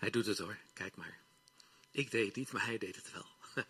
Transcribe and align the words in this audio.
Hij 0.00 0.10
doet 0.10 0.26
het 0.26 0.38
hoor, 0.38 0.56
kijk 0.72 0.96
maar. 0.96 1.18
Ik 1.90 2.10
deed 2.10 2.26
het 2.26 2.36
niet, 2.36 2.52
maar 2.52 2.64
hij 2.64 2.78
deed 2.78 2.96
het 2.96 3.12
wel. 3.12 3.26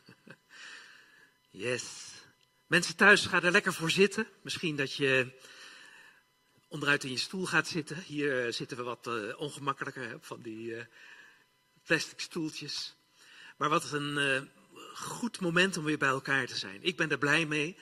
yes. 1.66 1.84
Mensen 2.66 2.96
thuis, 2.96 3.26
ga 3.26 3.42
er 3.42 3.50
lekker 3.50 3.72
voor 3.72 3.90
zitten. 3.90 4.26
Misschien 4.42 4.76
dat 4.76 4.94
je 4.94 5.40
onderuit 6.68 7.04
in 7.04 7.10
je 7.10 7.18
stoel 7.18 7.46
gaat 7.46 7.68
zitten. 7.68 8.02
Hier 8.02 8.46
eh, 8.46 8.52
zitten 8.52 8.76
we 8.76 8.82
wat 8.82 9.06
uh, 9.06 9.40
ongemakkelijker 9.40 10.18
van 10.20 10.42
die 10.42 10.70
uh, 10.70 10.84
plastic 11.84 12.20
stoeltjes. 12.20 12.94
Maar 13.56 13.68
wat 13.68 13.92
een 13.92 14.48
goed 14.94 15.40
moment 15.40 15.76
om 15.76 15.84
weer 15.84 15.98
bij 15.98 16.08
elkaar 16.08 16.46
te 16.46 16.56
zijn. 16.56 16.82
Ik 16.82 16.96
ben 16.96 17.10
er 17.10 17.18
blij 17.18 17.46
mee. 17.46 17.76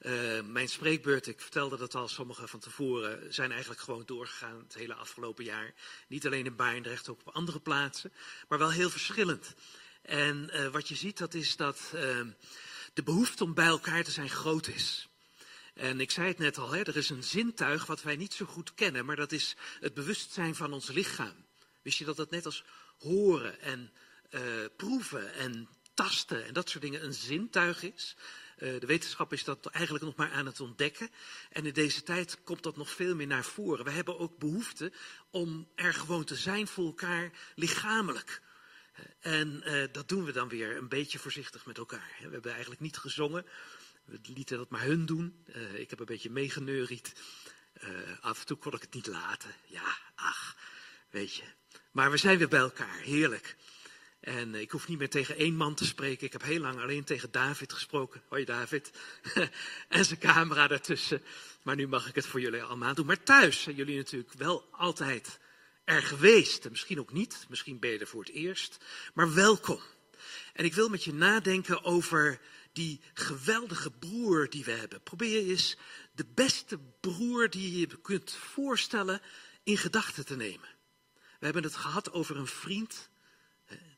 Uh, 0.00 0.40
mijn 0.40 0.68
spreekbeurt, 0.68 1.26
ik 1.26 1.40
vertelde 1.40 1.76
dat 1.76 1.94
al, 1.94 2.08
sommige 2.08 2.48
van 2.48 2.60
tevoren 2.60 3.34
zijn 3.34 3.50
eigenlijk 3.50 3.80
gewoon 3.80 4.02
doorgegaan 4.06 4.58
het 4.58 4.74
hele 4.74 4.94
afgelopen 4.94 5.44
jaar. 5.44 5.74
Niet 6.08 6.26
alleen 6.26 6.44
in 6.44 6.56
Barendrecht, 6.56 7.08
ook 7.08 7.20
op 7.20 7.34
andere 7.34 7.60
plaatsen, 7.60 8.12
maar 8.48 8.58
wel 8.58 8.70
heel 8.70 8.90
verschillend. 8.90 9.54
En 10.02 10.50
uh, 10.52 10.66
wat 10.66 10.88
je 10.88 10.94
ziet, 10.94 11.18
dat 11.18 11.34
is 11.34 11.56
dat 11.56 11.80
uh, 11.94 12.00
de 12.92 13.02
behoefte 13.02 13.44
om 13.44 13.54
bij 13.54 13.66
elkaar 13.66 14.04
te 14.04 14.10
zijn 14.10 14.30
groot 14.30 14.66
is. 14.66 15.08
En 15.74 16.00
ik 16.00 16.10
zei 16.10 16.28
het 16.28 16.38
net 16.38 16.58
al, 16.58 16.70
hè, 16.70 16.82
er 16.82 16.96
is 16.96 17.10
een 17.10 17.24
zintuig 17.24 17.86
wat 17.86 18.02
wij 18.02 18.16
niet 18.16 18.34
zo 18.34 18.44
goed 18.44 18.74
kennen, 18.74 19.04
maar 19.04 19.16
dat 19.16 19.32
is 19.32 19.56
het 19.80 19.94
bewustzijn 19.94 20.54
van 20.54 20.72
ons 20.72 20.88
lichaam. 20.88 21.44
Wist 21.82 21.98
je 21.98 22.04
dat 22.04 22.16
dat 22.16 22.30
net 22.30 22.46
als 22.46 22.64
horen 22.98 23.60
en 23.60 23.92
proeven 24.76 25.34
en 25.34 25.68
tasten 25.94 26.46
en 26.46 26.54
dat 26.54 26.68
soort 26.68 26.82
dingen 26.82 27.04
een 27.04 27.14
zintuig 27.14 27.82
is? 27.82 28.16
Uh, 28.60 28.80
de 28.80 28.86
wetenschap 28.86 29.32
is 29.32 29.44
dat 29.44 29.66
eigenlijk 29.66 30.04
nog 30.04 30.16
maar 30.16 30.30
aan 30.30 30.46
het 30.46 30.60
ontdekken. 30.60 31.10
En 31.50 31.66
in 31.66 31.72
deze 31.72 32.02
tijd 32.02 32.42
komt 32.44 32.62
dat 32.62 32.76
nog 32.76 32.90
veel 32.90 33.14
meer 33.14 33.26
naar 33.26 33.44
voren. 33.44 33.84
We 33.84 33.90
hebben 33.90 34.18
ook 34.18 34.38
behoefte 34.38 34.92
om 35.30 35.68
er 35.74 35.94
gewoon 35.94 36.24
te 36.24 36.36
zijn 36.36 36.66
voor 36.66 36.86
elkaar 36.86 37.30
lichamelijk. 37.54 38.42
En 39.20 39.62
uh, 39.64 39.84
dat 39.92 40.08
doen 40.08 40.24
we 40.24 40.32
dan 40.32 40.48
weer 40.48 40.76
een 40.76 40.88
beetje 40.88 41.18
voorzichtig 41.18 41.66
met 41.66 41.78
elkaar. 41.78 42.16
We 42.18 42.30
hebben 42.30 42.50
eigenlijk 42.50 42.80
niet 42.80 42.96
gezongen. 42.96 43.46
We 44.04 44.18
lieten 44.22 44.56
dat 44.56 44.70
maar 44.70 44.82
hun 44.82 45.06
doen. 45.06 45.44
Ik 45.74 45.90
heb 45.90 46.00
een 46.00 46.06
beetje 46.06 46.30
meegeneuried. 46.30 47.12
af 48.20 48.40
en 48.40 48.46
toe 48.46 48.56
kon 48.56 48.72
ik 48.72 48.80
het 48.80 48.94
niet 48.94 49.06
laten. 49.06 49.50
Ja, 49.66 49.98
ach, 50.14 50.56
weet 51.10 51.34
je. 51.34 51.44
Maar 51.90 52.10
we 52.10 52.16
zijn 52.16 52.38
weer 52.38 52.48
bij 52.48 52.60
elkaar. 52.60 52.98
Heerlijk. 52.98 53.56
En 54.20 54.54
ik 54.54 54.70
hoef 54.70 54.88
niet 54.88 54.98
meer 54.98 55.10
tegen 55.10 55.36
één 55.36 55.54
man 55.56 55.74
te 55.74 55.84
spreken. 55.84 56.26
Ik 56.26 56.32
heb 56.32 56.42
heel 56.42 56.60
lang 56.60 56.80
alleen 56.80 57.04
tegen 57.04 57.30
David 57.30 57.72
gesproken. 57.72 58.22
Hoi 58.28 58.44
David. 58.44 58.90
en 59.88 60.04
zijn 60.04 60.18
camera 60.18 60.66
daartussen. 60.66 61.22
Maar 61.62 61.76
nu 61.76 61.88
mag 61.88 62.08
ik 62.08 62.14
het 62.14 62.26
voor 62.26 62.40
jullie 62.40 62.62
allemaal 62.62 62.94
doen. 62.94 63.06
Maar 63.06 63.22
thuis 63.22 63.62
zijn 63.62 63.76
jullie 63.76 63.96
natuurlijk 63.96 64.32
wel 64.32 64.68
altijd 64.70 65.38
er 65.84 66.02
geweest. 66.02 66.70
Misschien 66.70 67.00
ook 67.00 67.12
niet. 67.12 67.46
Misschien 67.48 67.78
ben 67.78 67.90
je 67.90 67.98
er 67.98 68.06
voor 68.06 68.24
het 68.24 68.32
eerst. 68.32 68.84
Maar 69.14 69.34
welkom. 69.34 69.80
En 70.52 70.64
ik 70.64 70.74
wil 70.74 70.88
met 70.88 71.04
je 71.04 71.14
nadenken 71.14 71.84
over 71.84 72.40
die 72.72 73.00
geweldige 73.14 73.90
broer 73.90 74.50
die 74.50 74.64
we 74.64 74.70
hebben. 74.70 75.02
Probeer 75.02 75.48
eens 75.48 75.76
de 76.12 76.26
beste 76.34 76.78
broer 77.00 77.50
die 77.50 77.72
je 77.72 77.78
je 77.78 78.00
kunt 78.00 78.32
voorstellen 78.32 79.20
in 79.62 79.76
gedachten 79.76 80.26
te 80.26 80.36
nemen. 80.36 80.68
We 81.14 81.44
hebben 81.44 81.62
het 81.62 81.76
gehad 81.76 82.12
over 82.12 82.36
een 82.36 82.46
vriend 82.46 83.09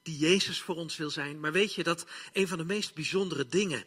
die 0.03 0.19
Jezus 0.19 0.61
voor 0.61 0.77
ons 0.77 0.97
wil 0.97 1.11
zijn. 1.11 1.41
Maar 1.41 1.53
weet 1.53 1.75
je 1.75 1.83
dat 1.83 2.07
een 2.33 2.49
van 2.49 2.59
de 2.59 2.65
meest 2.65 2.95
bijzondere 2.95 3.47
dingen 3.47 3.85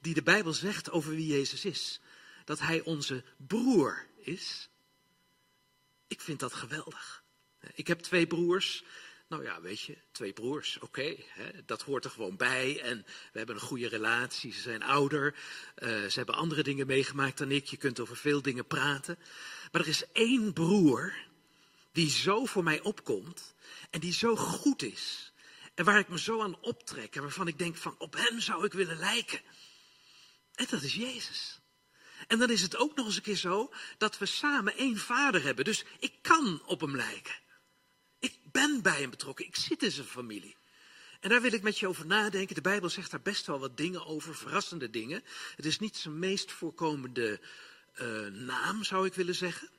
die 0.00 0.14
de 0.14 0.22
Bijbel 0.22 0.52
zegt 0.52 0.90
over 0.90 1.10
wie 1.10 1.26
Jezus 1.26 1.64
is, 1.64 2.00
dat 2.44 2.60
Hij 2.60 2.80
onze 2.80 3.24
broer 3.36 4.06
is? 4.16 4.68
Ik 6.06 6.20
vind 6.20 6.40
dat 6.40 6.52
geweldig. 6.52 7.24
Ik 7.74 7.86
heb 7.86 8.00
twee 8.00 8.26
broers. 8.26 8.84
Nou 9.28 9.42
ja, 9.42 9.60
weet 9.60 9.80
je, 9.80 9.96
twee 10.10 10.32
broers, 10.32 10.78
oké, 10.78 11.16
dat 11.64 11.82
hoort 11.82 12.04
er 12.04 12.10
gewoon 12.10 12.36
bij. 12.36 12.80
En 12.80 13.06
we 13.32 13.38
hebben 13.38 13.54
een 13.54 13.60
goede 13.60 13.88
relatie, 13.88 14.52
ze 14.52 14.60
zijn 14.60 14.82
ouder, 14.82 15.34
uh, 15.78 15.88
ze 15.88 16.12
hebben 16.14 16.34
andere 16.34 16.62
dingen 16.62 16.86
meegemaakt 16.86 17.38
dan 17.38 17.50
ik. 17.50 17.66
Je 17.66 17.76
kunt 17.76 18.00
over 18.00 18.16
veel 18.16 18.42
dingen 18.42 18.66
praten. 18.66 19.18
Maar 19.72 19.80
er 19.80 19.88
is 19.88 20.04
één 20.12 20.52
broer 20.52 21.14
die 21.92 22.10
zo 22.10 22.44
voor 22.44 22.62
mij 22.62 22.80
opkomt 22.80 23.54
en 23.90 24.00
die 24.00 24.12
zo 24.12 24.36
goed 24.36 24.82
is 24.82 25.32
en 25.76 25.84
waar 25.84 25.98
ik 25.98 26.08
me 26.08 26.18
zo 26.18 26.42
aan 26.42 26.60
optrek 26.60 27.16
en 27.16 27.22
waarvan 27.22 27.48
ik 27.48 27.58
denk 27.58 27.76
van 27.76 27.94
op 27.98 28.14
hem 28.14 28.40
zou 28.40 28.64
ik 28.64 28.72
willen 28.72 28.98
lijken. 28.98 29.40
En 30.54 30.66
dat 30.70 30.82
is 30.82 30.94
Jezus. 30.94 31.60
En 32.26 32.38
dan 32.38 32.50
is 32.50 32.62
het 32.62 32.76
ook 32.76 32.96
nog 32.96 33.06
eens 33.06 33.16
een 33.16 33.22
keer 33.22 33.36
zo 33.36 33.72
dat 33.98 34.18
we 34.18 34.26
samen 34.26 34.76
één 34.76 34.96
vader 34.96 35.42
hebben. 35.42 35.64
Dus 35.64 35.84
ik 35.98 36.12
kan 36.22 36.62
op 36.66 36.80
hem 36.80 36.96
lijken. 36.96 37.34
Ik 38.18 38.38
ben 38.42 38.82
bij 38.82 39.00
hem 39.00 39.10
betrokken. 39.10 39.46
Ik 39.46 39.56
zit 39.56 39.82
in 39.82 39.90
zijn 39.90 40.06
familie. 40.06 40.56
En 41.20 41.28
daar 41.28 41.40
wil 41.40 41.52
ik 41.52 41.62
met 41.62 41.78
je 41.78 41.88
over 41.88 42.06
nadenken. 42.06 42.54
De 42.54 42.60
Bijbel 42.60 42.90
zegt 42.90 43.10
daar 43.10 43.22
best 43.22 43.46
wel 43.46 43.58
wat 43.58 43.76
dingen 43.76 44.06
over, 44.06 44.36
verrassende 44.36 44.90
dingen. 44.90 45.24
Het 45.56 45.66
is 45.66 45.78
niet 45.78 45.96
zijn 45.96 46.18
meest 46.18 46.52
voorkomende 46.52 47.40
uh, 48.00 48.26
naam, 48.26 48.84
zou 48.84 49.06
ik 49.06 49.14
willen 49.14 49.34
zeggen. 49.34 49.70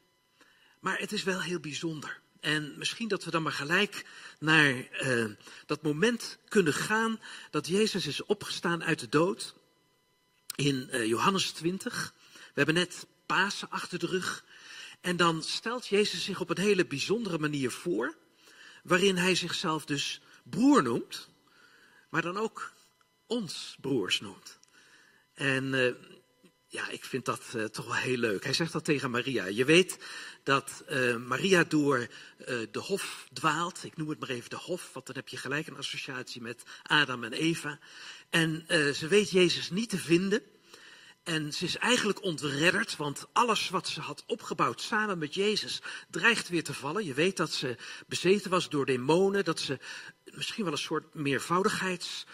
Maar 0.79 0.99
het 0.99 1.11
is 1.11 1.23
wel 1.23 1.41
heel 1.41 1.59
bijzonder. 1.59 2.21
En 2.39 2.73
misschien 2.77 3.07
dat 3.07 3.23
we 3.23 3.31
dan 3.31 3.43
maar 3.43 3.51
gelijk 3.51 4.05
naar 4.39 4.73
uh, 5.01 5.25
dat 5.65 5.81
moment 5.81 6.37
kunnen 6.47 6.73
gaan 6.73 7.19
dat 7.49 7.67
Jezus 7.67 8.07
is 8.07 8.25
opgestaan 8.25 8.83
uit 8.83 8.99
de 8.99 9.09
dood. 9.09 9.55
In 10.55 10.89
uh, 10.91 11.05
Johannes 11.05 11.51
20. 11.51 12.13
We 12.35 12.51
hebben 12.53 12.75
net 12.75 13.07
Pasen 13.25 13.69
achter 13.69 13.99
de 13.99 14.07
rug. 14.07 14.45
En 15.01 15.17
dan 15.17 15.43
stelt 15.43 15.87
Jezus 15.87 16.23
zich 16.23 16.39
op 16.39 16.49
een 16.49 16.59
hele 16.59 16.85
bijzondere 16.85 17.37
manier 17.37 17.71
voor. 17.71 18.15
Waarin 18.83 19.17
hij 19.17 19.35
zichzelf 19.35 19.85
dus 19.85 20.21
broer 20.43 20.83
noemt. 20.83 21.29
Maar 22.09 22.21
dan 22.21 22.37
ook 22.37 22.73
ons 23.25 23.77
broers 23.81 24.19
noemt. 24.19 24.59
En 25.33 25.73
uh, 25.73 25.93
ja, 26.77 26.89
ik 26.89 27.05
vind 27.05 27.25
dat 27.25 27.41
uh, 27.55 27.63
toch 27.63 27.85
wel 27.85 27.95
heel 27.95 28.17
leuk. 28.17 28.43
Hij 28.43 28.53
zegt 28.53 28.71
dat 28.71 28.83
tegen 28.83 29.11
Maria. 29.11 29.45
Je 29.45 29.65
weet 29.65 29.97
dat 30.43 30.83
uh, 30.89 31.15
Maria 31.15 31.63
door 31.63 31.97
uh, 31.99 32.07
de 32.71 32.79
hof 32.79 33.27
dwaalt. 33.33 33.83
Ik 33.83 33.97
noem 33.97 34.09
het 34.09 34.19
maar 34.19 34.29
even 34.29 34.49
de 34.49 34.55
hof, 34.55 34.89
want 34.93 35.05
dan 35.05 35.15
heb 35.15 35.27
je 35.27 35.37
gelijk 35.37 35.67
een 35.67 35.77
associatie 35.77 36.41
met 36.41 36.63
Adam 36.83 37.23
en 37.23 37.33
Eva. 37.33 37.79
En 38.29 38.65
ze 38.95 39.07
weet 39.07 39.31
Jezus 39.31 39.69
niet 39.69 39.89
te 39.89 39.97
vinden. 39.97 40.41
En 41.23 41.53
ze 41.53 41.65
is 41.65 41.77
eigenlijk 41.77 42.23
ontredderd, 42.23 42.95
want 42.95 43.25
alles 43.33 43.69
wat 43.69 43.87
ze 43.87 44.01
had 44.01 44.23
opgebouwd 44.27 44.81
samen 44.81 45.17
met 45.17 45.33
Jezus 45.33 45.81
dreigt 46.09 46.49
weer 46.49 46.63
te 46.63 46.73
vallen. 46.73 47.05
Je 47.05 47.13
weet 47.13 47.37
dat 47.37 47.51
ze 47.51 47.77
bezeten 48.07 48.49
was 48.49 48.69
door 48.69 48.85
demonen, 48.85 49.45
dat 49.45 49.59
ze 49.59 49.79
misschien 50.23 50.63
wel 50.63 50.73
een 50.73 50.77
soort 50.77 51.13
meervoudigheids 51.13 52.25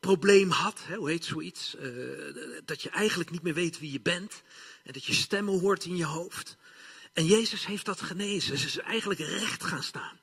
probleem 0.00 0.50
had, 0.50 0.80
hè, 0.84 0.96
hoe 0.96 1.08
heet 1.08 1.24
zoiets, 1.24 1.74
uh, 1.80 2.62
dat 2.64 2.82
je 2.82 2.90
eigenlijk 2.90 3.30
niet 3.30 3.42
meer 3.42 3.54
weet 3.54 3.78
wie 3.78 3.92
je 3.92 4.00
bent 4.00 4.42
en 4.84 4.92
dat 4.92 5.04
je 5.04 5.14
stemmen 5.14 5.60
hoort 5.60 5.84
in 5.84 5.96
je 5.96 6.04
hoofd. 6.04 6.56
En 7.12 7.26
Jezus 7.26 7.66
heeft 7.66 7.84
dat 7.84 8.00
genezen. 8.00 8.58
Ze 8.58 8.66
is 8.66 8.78
eigenlijk 8.78 9.20
recht 9.20 9.64
gaan 9.64 9.82
staan. 9.82 10.20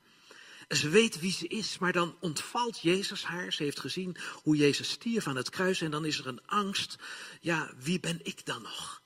En 0.67 0.77
ze 0.77 0.89
weet 0.89 1.19
wie 1.19 1.31
ze 1.31 1.47
is, 1.47 1.77
maar 1.77 1.91
dan 1.91 2.17
ontvalt 2.19 2.79
Jezus 2.79 3.23
haar. 3.23 3.53
Ze 3.53 3.63
heeft 3.63 3.79
gezien 3.79 4.17
hoe 4.33 4.55
Jezus 4.55 4.89
stierf 4.89 5.27
aan 5.27 5.35
het 5.35 5.49
kruis 5.49 5.81
en 5.81 5.91
dan 5.91 6.05
is 6.05 6.19
er 6.19 6.27
een 6.27 6.45
angst. 6.45 6.95
Ja, 7.41 7.73
wie 7.77 7.99
ben 7.99 8.19
ik 8.23 8.45
dan 8.45 8.61
nog? 8.61 9.01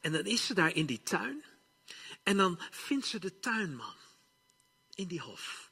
En 0.00 0.12
dan 0.12 0.24
is 0.24 0.46
ze 0.46 0.54
daar 0.54 0.74
in 0.74 0.86
die 0.86 1.02
tuin 1.02 1.44
en 2.22 2.36
dan 2.36 2.60
vindt 2.70 3.06
ze 3.06 3.18
de 3.18 3.38
tuinman 3.38 3.96
in 4.94 5.06
die 5.06 5.20
hof. 5.20 5.70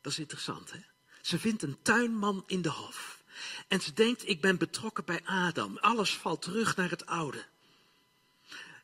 Dat 0.00 0.12
is 0.12 0.18
interessant, 0.18 0.72
hè? 0.72 0.80
Ze 1.28 1.38
vindt 1.38 1.62
een 1.62 1.78
tuinman 1.82 2.44
in 2.46 2.62
de 2.62 2.68
hof. 2.68 3.22
En 3.66 3.80
ze 3.80 3.92
denkt, 3.92 4.28
ik 4.28 4.40
ben 4.40 4.58
betrokken 4.58 5.04
bij 5.04 5.20
Adam. 5.24 5.78
Alles 5.78 6.14
valt 6.14 6.42
terug 6.42 6.76
naar 6.76 6.90
het 6.90 7.06
oude. 7.06 7.44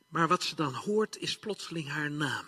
Maar 0.07 0.27
wat 0.27 0.43
ze 0.43 0.55
dan 0.55 0.73
hoort 0.73 1.17
is 1.17 1.37
plotseling 1.37 1.89
haar 1.89 2.11
naam. 2.11 2.45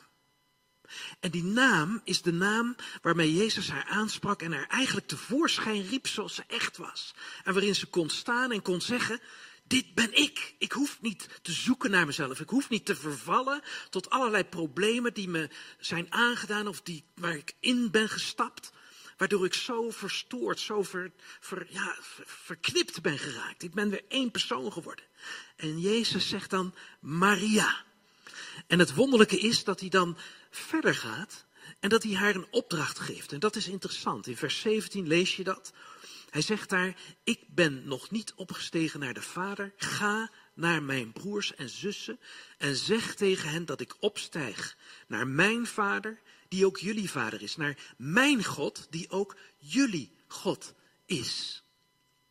En 1.20 1.32
die 1.32 1.44
naam 1.44 2.02
is 2.04 2.22
de 2.22 2.32
naam 2.32 2.76
waarmee 3.02 3.34
Jezus 3.34 3.70
haar 3.70 3.86
aansprak 3.86 4.42
en 4.42 4.52
haar 4.52 4.68
eigenlijk 4.68 5.08
tevoorschijn 5.08 5.88
riep 5.88 6.08
zoals 6.08 6.36
ze 6.36 6.44
echt 6.48 6.78
was. 6.78 7.14
En 7.44 7.54
waarin 7.54 7.76
ze 7.76 7.86
kon 7.86 8.10
staan 8.10 8.52
en 8.52 8.62
kon 8.62 8.82
zeggen, 8.82 9.20
dit 9.64 9.94
ben 9.94 10.14
ik. 10.14 10.56
Ik 10.58 10.72
hoef 10.72 10.98
niet 11.02 11.30
te 11.42 11.52
zoeken 11.52 11.92
naar 11.92 12.06
mezelf. 12.06 12.40
Ik 12.40 12.50
hoef 12.50 12.70
niet 12.70 12.86
te 12.86 12.96
vervallen 12.96 13.62
tot 13.90 14.10
allerlei 14.10 14.44
problemen 14.44 15.14
die 15.14 15.30
me 15.30 15.50
zijn 15.80 16.12
aangedaan 16.14 16.68
of 16.68 16.82
die, 16.82 17.04
waar 17.16 17.36
ik 17.36 17.56
in 17.60 17.92
ben 17.92 18.10
gestapt. 18.10 18.76
Waardoor 19.18 19.46
ik 19.46 19.54
zo 19.54 19.90
verstoord, 19.90 20.60
zo 20.60 20.84
ver, 20.84 21.12
ja, 21.70 21.96
verknipt 22.26 23.02
ben 23.02 23.18
geraakt. 23.18 23.64
Ik 23.64 23.74
ben 23.74 23.90
weer 23.90 24.04
één 24.08 24.32
persoon 24.32 24.72
geworden. 24.72 25.06
En 25.56 25.80
Jezus 25.80 26.30
zegt 26.30 26.50
dan 26.50 26.74
Maria. 27.00 27.86
En 28.68 28.80
het 28.80 28.94
wonderlijke 28.94 29.40
is 29.40 29.64
dat 29.64 29.80
hij 29.80 29.90
dan 29.90 30.18
verder 30.50 30.96
gaat 30.96 31.46
en 31.80 31.90
dat 31.90 32.04
hij 32.04 32.14
haar 32.14 32.36
een 32.36 32.48
opdracht 32.52 33.00
geeft. 33.00 33.32
En 33.32 33.40
dat 33.40 33.56
is 33.56 33.68
interessant. 33.68 34.28
In 34.28 34.38
vers 34.38 34.60
17 34.60 35.08
lees 35.08 35.36
je 35.36 35.44
dat. 35.44 35.74
Hij 36.30 36.42
zegt 36.42 36.70
daar, 36.70 36.96
ik 37.24 37.40
ben 37.48 37.88
nog 37.88 38.12
niet 38.12 38.34
opgestegen 38.36 39.00
naar 39.00 39.14
de 39.14 39.22
Vader. 39.22 39.74
Ga 39.78 40.32
naar 40.54 40.84
mijn 40.84 41.12
broers 41.12 41.56
en 41.56 41.70
zussen 41.70 42.20
en 42.58 42.76
zeg 42.76 43.16
tegen 43.16 43.50
hen 43.50 43.66
dat 43.66 43.82
ik 43.82 43.96
opstijg 44.00 44.78
naar 45.08 45.28
mijn 45.28 45.68
Vader 45.68 46.22
die 46.50 46.66
ook 46.66 46.78
jullie 46.78 47.10
vader 47.10 47.42
is. 47.42 47.56
Naar 47.56 47.78
mijn 47.98 48.44
God, 48.44 48.88
die 48.90 49.10
ook 49.10 49.38
jullie 49.58 50.12
God 50.28 50.74
is. 51.06 51.64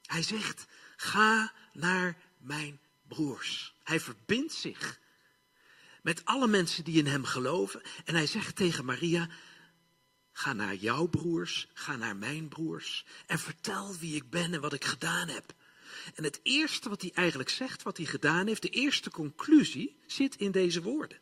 Hij 0.03 0.23
zegt, 0.23 0.67
ga 0.97 1.53
naar 1.73 2.17
mijn 2.39 2.81
broers. 3.09 3.75
Hij 3.83 4.01
verbindt 4.01 4.53
zich 4.53 5.01
met 6.03 6.25
alle 6.25 6.47
mensen 6.47 6.85
die 6.85 6.99
in 6.99 7.07
hem 7.07 7.25
geloven. 7.25 7.83
En 8.05 8.15
hij 8.15 8.27
zegt 8.27 8.57
tegen 8.57 8.85
Maria, 8.85 9.29
ga 10.33 10.53
naar 10.53 10.75
jouw 10.75 11.07
broers, 11.07 11.69
ga 11.75 11.97
naar 11.97 12.17
mijn 12.17 12.49
broers 12.49 13.05
en 13.27 13.39
vertel 13.39 13.95
wie 13.95 14.15
ik 14.15 14.31
ben 14.31 14.55
en 14.55 14.61
wat 14.61 14.73
ik 14.73 14.85
gedaan 14.85 15.29
heb. 15.29 15.55
En 16.15 16.25
het 16.25 16.41
eerste 16.43 16.89
wat 16.89 17.01
hij 17.01 17.11
eigenlijk 17.15 17.49
zegt, 17.49 17.83
wat 17.83 17.97
hij 17.97 18.07
gedaan 18.07 18.47
heeft, 18.47 18.63
de 18.63 18.69
eerste 18.69 19.11
conclusie, 19.11 19.97
zit 20.07 20.37
in 20.37 20.51
deze 20.51 20.83
woorden. 20.83 21.19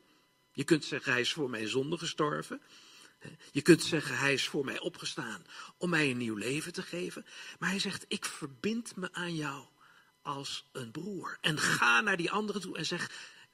Je 0.52 0.64
kunt 0.64 0.84
zeggen, 0.84 1.12
hij 1.12 1.20
is 1.20 1.32
voor 1.32 1.50
mijn 1.50 1.68
zonde 1.68 1.98
gestorven. 1.98 2.60
Je 3.52 3.62
kunt 3.62 3.82
zeggen, 3.82 4.18
hij 4.18 4.32
is 4.32 4.48
voor 4.48 4.64
mij 4.64 4.80
opgestaan 4.80 5.46
om 5.78 5.90
mij 5.90 6.10
een 6.10 6.16
nieuw 6.16 6.36
leven 6.36 6.72
te 6.72 6.82
geven. 6.82 7.26
Maar 7.58 7.68
hij 7.68 7.78
zegt, 7.78 8.04
ik 8.08 8.24
verbind 8.24 8.96
me 8.96 9.12
aan 9.12 9.34
jou 9.34 9.66
als 10.22 10.68
een 10.72 10.90
broer. 10.90 11.38
En 11.40 11.58
ga 11.58 12.00
naar 12.00 12.16
die 12.16 12.30
anderen 12.30 12.60
toe 12.60 12.76
en 12.76 12.86
zeg, 12.86 13.10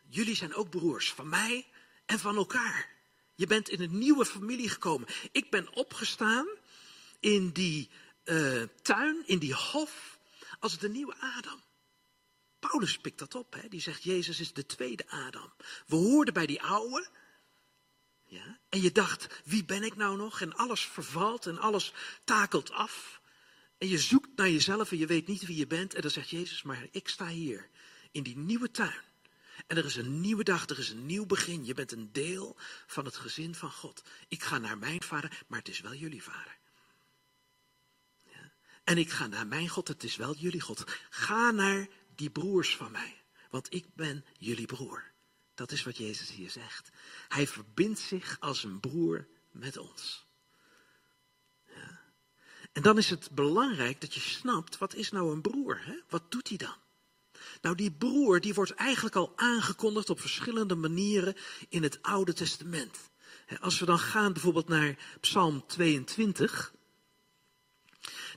jullie 0.08 0.36
zijn 0.36 0.54
ook 0.54 0.70
broers 0.70 1.12
van 1.12 1.28
mij 1.28 1.66
en 2.06 2.18
van 2.18 2.36
elkaar. 2.36 2.88
Je 3.34 3.46
bent 3.46 3.68
in 3.68 3.80
een 3.80 3.98
nieuwe 3.98 4.24
familie 4.26 4.68
gekomen. 4.68 5.08
Ik 5.32 5.50
ben 5.50 5.74
opgestaan 5.74 6.46
in 7.20 7.50
die 7.50 7.90
uh, 8.24 8.62
tuin, 8.82 9.22
in 9.26 9.38
die 9.38 9.54
hof, 9.54 10.18
als 10.58 10.78
de 10.78 10.88
nieuwe 10.88 11.14
Adam. 11.18 11.60
Paulus 12.58 12.98
pikt 12.98 13.18
dat 13.18 13.34
op, 13.34 13.54
hè? 13.54 13.68
die 13.68 13.80
zegt 13.80 14.02
Jezus 14.02 14.40
is 14.40 14.52
de 14.52 14.66
tweede 14.66 15.08
Adam. 15.08 15.52
We 15.86 15.96
hoorden 15.96 16.34
bij 16.34 16.46
die 16.46 16.62
oude. 16.62 17.08
Ja? 18.30 18.58
En 18.68 18.80
je 18.80 18.92
dacht, 18.92 19.40
wie 19.44 19.64
ben 19.64 19.82
ik 19.82 19.96
nou 19.96 20.16
nog? 20.16 20.40
En 20.40 20.54
alles 20.54 20.80
vervalt 20.80 21.46
en 21.46 21.58
alles 21.58 21.92
takelt 22.24 22.70
af. 22.70 23.20
En 23.78 23.88
je 23.88 23.98
zoekt 23.98 24.36
naar 24.36 24.50
jezelf 24.50 24.90
en 24.90 24.98
je 24.98 25.06
weet 25.06 25.26
niet 25.26 25.46
wie 25.46 25.56
je 25.56 25.66
bent. 25.66 25.94
En 25.94 26.02
dan 26.02 26.10
zegt 26.10 26.30
Jezus, 26.30 26.62
maar 26.62 26.86
ik 26.90 27.08
sta 27.08 27.26
hier 27.26 27.68
in 28.10 28.22
die 28.22 28.36
nieuwe 28.36 28.70
tuin. 28.70 29.02
En 29.66 29.76
er 29.76 29.84
is 29.84 29.96
een 29.96 30.20
nieuwe 30.20 30.44
dag, 30.44 30.68
er 30.68 30.78
is 30.78 30.90
een 30.90 31.06
nieuw 31.06 31.26
begin. 31.26 31.64
Je 31.64 31.74
bent 31.74 31.92
een 31.92 32.12
deel 32.12 32.56
van 32.86 33.04
het 33.04 33.16
gezin 33.16 33.54
van 33.54 33.72
God. 33.72 34.02
Ik 34.28 34.42
ga 34.42 34.58
naar 34.58 34.78
mijn 34.78 35.02
vader, 35.02 35.44
maar 35.46 35.58
het 35.58 35.68
is 35.68 35.80
wel 35.80 35.94
jullie 35.94 36.22
vader. 36.22 36.58
Ja. 38.24 38.52
En 38.84 38.98
ik 38.98 39.10
ga 39.10 39.26
naar 39.26 39.46
mijn 39.46 39.68
God, 39.68 39.88
het 39.88 40.04
is 40.04 40.16
wel 40.16 40.34
jullie 40.34 40.60
God. 40.60 40.84
Ga 41.10 41.50
naar 41.50 41.88
die 42.14 42.30
broers 42.30 42.76
van 42.76 42.90
mij, 42.90 43.22
want 43.50 43.74
ik 43.74 43.94
ben 43.94 44.24
jullie 44.38 44.66
broer. 44.66 45.09
Dat 45.60 45.72
is 45.72 45.82
wat 45.82 45.96
Jezus 45.96 46.30
hier 46.30 46.50
zegt. 46.50 46.90
Hij 47.28 47.46
verbindt 47.46 47.98
zich 47.98 48.36
als 48.40 48.64
een 48.64 48.80
broer 48.80 49.26
met 49.50 49.76
ons. 49.76 50.26
Ja. 51.66 52.00
En 52.72 52.82
dan 52.82 52.98
is 52.98 53.10
het 53.10 53.30
belangrijk 53.30 54.00
dat 54.00 54.14
je 54.14 54.20
snapt, 54.20 54.78
wat 54.78 54.94
is 54.94 55.10
nou 55.10 55.32
een 55.32 55.40
broer? 55.40 55.80
Hè? 55.84 55.94
Wat 56.08 56.30
doet 56.30 56.48
hij 56.48 56.56
dan? 56.56 56.76
Nou, 57.60 57.76
die 57.76 57.92
broer 57.92 58.40
die 58.40 58.54
wordt 58.54 58.74
eigenlijk 58.74 59.16
al 59.16 59.32
aangekondigd 59.36 60.10
op 60.10 60.20
verschillende 60.20 60.74
manieren 60.74 61.36
in 61.68 61.82
het 61.82 62.02
Oude 62.02 62.32
Testament. 62.32 62.98
Als 63.60 63.78
we 63.78 63.86
dan 63.86 63.98
gaan 63.98 64.32
bijvoorbeeld 64.32 64.68
naar 64.68 64.98
Psalm 65.20 65.66
22, 65.66 66.74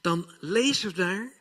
dan 0.02 0.32
lezen 0.40 0.90
we 0.90 0.96
daar 0.96 1.32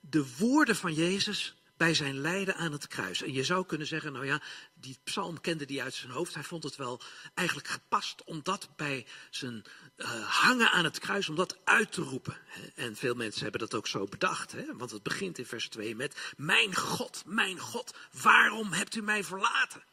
de 0.00 0.36
woorden 0.36 0.76
van 0.76 0.94
Jezus 0.94 1.59
bij 1.80 1.94
zijn 1.94 2.20
lijden 2.20 2.56
aan 2.56 2.72
het 2.72 2.86
kruis. 2.86 3.22
En 3.22 3.32
je 3.32 3.44
zou 3.44 3.66
kunnen 3.66 3.86
zeggen, 3.86 4.12
nou 4.12 4.26
ja, 4.26 4.42
die 4.74 4.98
psalm 5.04 5.40
kende 5.40 5.64
hij 5.68 5.82
uit 5.82 5.94
zijn 5.94 6.12
hoofd. 6.12 6.34
Hij 6.34 6.42
vond 6.42 6.62
het 6.62 6.76
wel 6.76 7.00
eigenlijk 7.34 7.68
gepast 7.68 8.24
om 8.24 8.40
dat 8.42 8.68
bij 8.76 9.06
zijn 9.30 9.64
uh, 9.96 10.28
hangen 10.28 10.70
aan 10.70 10.84
het 10.84 10.98
kruis, 10.98 11.28
om 11.28 11.34
dat 11.34 11.58
uit 11.64 11.92
te 11.92 12.02
roepen. 12.02 12.36
En 12.74 12.96
veel 12.96 13.14
mensen 13.14 13.42
hebben 13.42 13.60
dat 13.60 13.74
ook 13.74 13.86
zo 13.86 14.06
bedacht, 14.06 14.52
hè? 14.52 14.76
want 14.76 14.90
het 14.90 15.02
begint 15.02 15.38
in 15.38 15.46
vers 15.46 15.68
2 15.68 15.96
met, 15.96 16.32
mijn 16.36 16.76
God, 16.76 17.22
mijn 17.26 17.58
God, 17.58 17.94
waarom 18.12 18.72
hebt 18.72 18.96
u 18.96 19.02
mij 19.02 19.24
verlaten? 19.24 19.84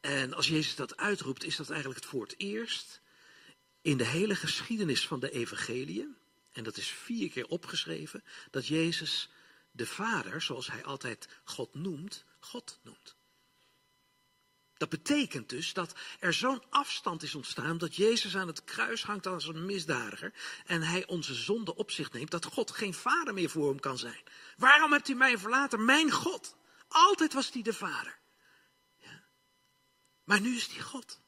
En 0.00 0.34
als 0.34 0.48
Jezus 0.48 0.74
dat 0.74 0.96
uitroept, 0.96 1.44
is 1.44 1.56
dat 1.56 1.70
eigenlijk 1.70 2.00
het 2.00 2.10
voor 2.10 2.22
het 2.22 2.34
eerst 2.36 3.00
in 3.82 3.96
de 3.96 4.06
hele 4.06 4.34
geschiedenis 4.34 5.06
van 5.06 5.20
de 5.20 5.30
evangeliën, 5.30 6.16
en 6.52 6.64
dat 6.64 6.76
is 6.76 6.88
vier 6.88 7.30
keer 7.30 7.46
opgeschreven, 7.46 8.24
dat 8.50 8.66
Jezus 8.66 9.28
de 9.74 9.86
Vader, 9.86 10.42
zoals 10.42 10.66
hij 10.66 10.84
altijd 10.84 11.28
God 11.44 11.74
noemt, 11.74 12.24
God 12.40 12.78
noemt. 12.82 13.16
Dat 14.76 14.88
betekent 14.88 15.48
dus 15.48 15.72
dat 15.72 15.94
er 16.20 16.32
zo'n 16.32 16.62
afstand 16.70 17.22
is 17.22 17.34
ontstaan 17.34 17.78
dat 17.78 17.96
Jezus 17.96 18.36
aan 18.36 18.46
het 18.46 18.64
kruis 18.64 19.02
hangt 19.02 19.26
als 19.26 19.46
een 19.46 19.66
misdadiger 19.66 20.32
en 20.66 20.82
hij 20.82 21.06
onze 21.06 21.34
zonde 21.34 21.74
op 21.74 21.90
zich 21.90 22.12
neemt, 22.12 22.30
dat 22.30 22.44
God 22.44 22.70
geen 22.70 22.94
vader 22.94 23.34
meer 23.34 23.50
voor 23.50 23.68
hem 23.68 23.80
kan 23.80 23.98
zijn. 23.98 24.22
Waarom 24.56 24.92
hebt 24.92 25.08
u 25.08 25.14
mij 25.14 25.38
verlaten? 25.38 25.84
Mijn 25.84 26.10
God. 26.10 26.56
Altijd 26.88 27.32
was 27.32 27.50
hij 27.52 27.62
de 27.62 27.72
vader. 27.72 28.18
Ja. 28.96 29.24
Maar 30.24 30.40
nu 30.40 30.56
is 30.56 30.66
hij 30.66 30.82
God. 30.82 31.20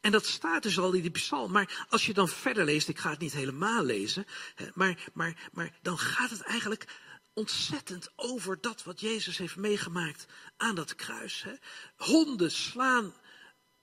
En 0.00 0.12
dat 0.12 0.26
staat 0.26 0.62
dus 0.62 0.78
al 0.78 0.92
in 0.92 1.02
die 1.02 1.10
psalm. 1.10 1.52
Maar 1.52 1.86
als 1.88 2.06
je 2.06 2.12
dan 2.12 2.28
verder 2.28 2.64
leest, 2.64 2.88
ik 2.88 2.98
ga 2.98 3.10
het 3.10 3.18
niet 3.18 3.32
helemaal 3.32 3.84
lezen, 3.84 4.26
maar, 4.74 5.08
maar, 5.12 5.50
maar 5.52 5.78
dan 5.82 5.98
gaat 5.98 6.30
het 6.30 6.40
eigenlijk 6.40 6.86
ontzettend 7.34 8.12
over 8.16 8.60
dat 8.60 8.82
wat 8.82 9.00
Jezus 9.00 9.38
heeft 9.38 9.56
meegemaakt 9.56 10.26
aan 10.56 10.74
dat 10.74 10.94
kruis. 10.94 11.42
Hè. 11.42 11.54
Honden 11.96 12.50
slaan, 12.50 13.14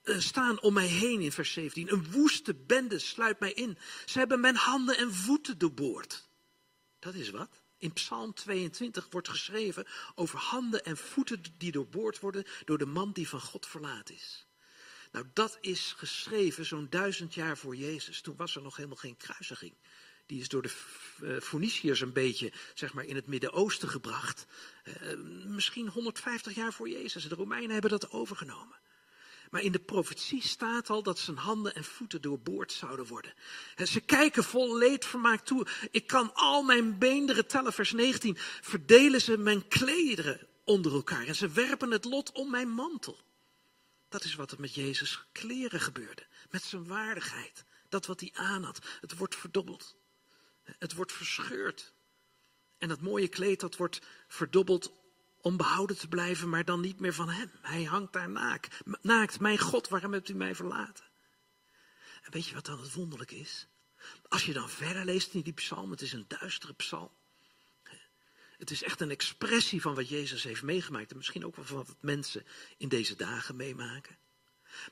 uh, 0.04 0.18
staan 0.18 0.60
om 0.60 0.72
mij 0.72 0.86
heen 0.86 1.20
in 1.20 1.32
vers 1.32 1.52
17. 1.52 1.92
Een 1.92 2.10
woeste 2.10 2.54
bende 2.54 2.98
sluit 2.98 3.40
mij 3.40 3.52
in. 3.52 3.78
Ze 4.06 4.18
hebben 4.18 4.40
mijn 4.40 4.56
handen 4.56 4.96
en 4.96 5.14
voeten 5.14 5.58
doorboord. 5.58 6.28
Dat 6.98 7.14
is 7.14 7.30
wat. 7.30 7.60
In 7.78 7.92
Psalm 7.92 8.34
22 8.34 9.06
wordt 9.10 9.28
geschreven 9.28 9.86
over 10.14 10.38
handen 10.38 10.84
en 10.84 10.96
voeten 10.96 11.42
die 11.58 11.72
doorboord 11.72 12.20
worden 12.20 12.44
door 12.64 12.78
de 12.78 12.86
man 12.86 13.12
die 13.12 13.28
van 13.28 13.40
God 13.40 13.66
verlaat 13.66 14.10
is. 14.10 14.46
Nou, 15.12 15.26
dat 15.32 15.58
is 15.60 15.94
geschreven 15.96 16.66
zo'n 16.66 16.86
duizend 16.90 17.34
jaar 17.34 17.58
voor 17.58 17.76
Jezus. 17.76 18.20
Toen 18.20 18.36
was 18.36 18.56
er 18.56 18.62
nog 18.62 18.76
helemaal 18.76 18.96
geen 18.96 19.16
kruisiging 19.16 19.74
die 20.32 20.40
is 20.40 20.48
door 20.48 20.62
de 20.62 20.72
uh, 21.22 21.40
Phoeniciërs 21.40 22.00
een 22.00 22.12
beetje 22.12 22.52
zeg 22.74 22.92
maar, 22.92 23.04
in 23.04 23.16
het 23.16 23.26
Midden-Oosten 23.26 23.88
gebracht. 23.88 24.46
Uh, 24.84 24.94
misschien 25.46 25.88
150 25.88 26.54
jaar 26.54 26.72
voor 26.72 26.88
Jezus. 26.88 27.28
De 27.28 27.34
Romeinen 27.34 27.70
hebben 27.70 27.90
dat 27.90 28.10
overgenomen. 28.10 28.80
Maar 29.50 29.62
in 29.62 29.72
de 29.72 29.78
profetie 29.78 30.42
staat 30.42 30.90
al 30.90 31.02
dat 31.02 31.18
zijn 31.18 31.36
handen 31.36 31.74
en 31.74 31.84
voeten 31.84 32.22
doorboord 32.22 32.72
zouden 32.72 33.06
worden. 33.06 33.34
En 33.74 33.88
ze 33.88 34.00
kijken 34.00 34.44
vol 34.44 34.76
leedvermaak 34.76 35.40
toe. 35.40 35.66
Ik 35.90 36.06
kan 36.06 36.34
al 36.34 36.62
mijn 36.62 36.98
beenderen 36.98 37.46
tellen, 37.46 37.72
vers 37.72 37.92
19. 37.92 38.36
Verdelen 38.60 39.20
ze 39.20 39.38
mijn 39.38 39.68
klederen 39.68 40.46
onder 40.64 40.92
elkaar 40.92 41.26
en 41.26 41.34
ze 41.34 41.48
werpen 41.48 41.90
het 41.90 42.04
lot 42.04 42.32
om 42.32 42.50
mijn 42.50 42.68
mantel. 42.68 43.18
Dat 44.08 44.24
is 44.24 44.34
wat 44.34 44.50
er 44.50 44.60
met 44.60 44.74
Jezus 44.74 45.24
kleren 45.32 45.80
gebeurde. 45.80 46.26
Met 46.50 46.62
zijn 46.62 46.86
waardigheid. 46.86 47.64
Dat 47.88 48.06
wat 48.06 48.20
hij 48.20 48.30
aan 48.34 48.62
had. 48.62 48.78
Het 49.00 49.16
wordt 49.16 49.36
verdobbeld. 49.36 50.00
Het 50.78 50.94
wordt 50.94 51.12
verscheurd. 51.12 51.92
En 52.78 52.88
dat 52.88 53.00
mooie 53.00 53.28
kleed 53.28 53.60
dat 53.60 53.76
wordt 53.76 54.00
verdobbeld 54.28 54.92
om 55.40 55.56
behouden 55.56 55.98
te 55.98 56.08
blijven, 56.08 56.48
maar 56.48 56.64
dan 56.64 56.80
niet 56.80 57.00
meer 57.00 57.14
van 57.14 57.28
hem. 57.28 57.50
Hij 57.60 57.82
hangt 57.84 58.12
daar 58.12 58.30
naakt. 58.30 58.80
naakt. 59.02 59.40
Mijn 59.40 59.58
God, 59.58 59.88
waarom 59.88 60.12
hebt 60.12 60.28
u 60.28 60.34
mij 60.34 60.54
verlaten? 60.54 61.04
En 62.22 62.32
weet 62.32 62.46
je 62.46 62.54
wat 62.54 62.66
dan 62.66 62.80
het 62.80 62.92
wonderlijk 62.92 63.30
is? 63.30 63.66
Als 64.28 64.44
je 64.44 64.52
dan 64.52 64.68
verder 64.68 65.04
leest 65.04 65.34
in 65.34 65.40
die 65.40 65.52
psalm, 65.52 65.90
het 65.90 66.00
is 66.00 66.12
een 66.12 66.24
duistere 66.28 66.74
psalm. 66.74 67.10
Het 68.58 68.70
is 68.70 68.82
echt 68.82 69.00
een 69.00 69.10
expressie 69.10 69.80
van 69.80 69.94
wat 69.94 70.08
Jezus 70.08 70.42
heeft 70.42 70.62
meegemaakt. 70.62 71.10
En 71.10 71.16
misschien 71.16 71.46
ook 71.46 71.56
wel 71.56 71.64
van 71.64 71.76
wat 71.76 71.96
mensen 72.00 72.46
in 72.76 72.88
deze 72.88 73.16
dagen 73.16 73.56
meemaken. 73.56 74.16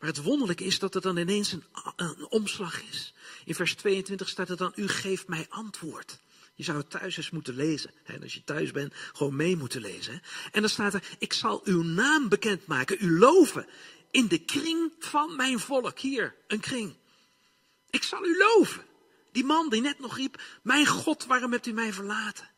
Maar 0.00 0.08
het 0.08 0.22
wonderlijke 0.22 0.64
is 0.64 0.78
dat 0.78 0.94
er 0.94 1.00
dan 1.00 1.16
ineens 1.16 1.52
een, 1.52 1.64
een, 1.96 2.26
omslag 2.28 2.82
is. 2.82 3.14
In 3.44 3.54
vers 3.54 3.74
22 3.74 4.28
staat 4.28 4.48
er 4.48 4.56
dan, 4.56 4.72
u 4.74 4.88
geeft 4.88 5.28
mij 5.28 5.46
antwoord. 5.48 6.20
Je 6.54 6.64
zou 6.64 6.78
het 6.78 6.90
thuis 6.90 7.16
eens 7.16 7.30
moeten 7.30 7.54
lezen. 7.54 7.90
Hè? 8.02 8.20
Als 8.22 8.34
je 8.34 8.44
thuis 8.44 8.70
bent, 8.70 8.94
gewoon 9.12 9.36
mee 9.36 9.56
moeten 9.56 9.80
lezen. 9.80 10.22
En 10.52 10.60
dan 10.60 10.70
staat 10.70 10.94
er, 10.94 11.02
ik 11.18 11.32
zal 11.32 11.60
uw 11.64 11.82
naam 11.82 12.28
bekendmaken, 12.28 12.96
u 13.00 13.18
loven. 13.18 13.66
In 14.10 14.28
de 14.28 14.38
kring 14.38 14.92
van 14.98 15.36
mijn 15.36 15.58
volk. 15.58 15.98
Hier, 15.98 16.34
een 16.46 16.60
kring. 16.60 16.96
Ik 17.90 18.02
zal 18.02 18.24
u 18.24 18.36
loven. 18.36 18.84
Die 19.32 19.44
man 19.44 19.68
die 19.68 19.80
net 19.80 19.98
nog 19.98 20.16
riep, 20.16 20.42
mijn 20.62 20.86
God, 20.86 21.26
waarom 21.26 21.52
hebt 21.52 21.66
u 21.66 21.72
mij 21.72 21.92
verlaten? 21.92 22.50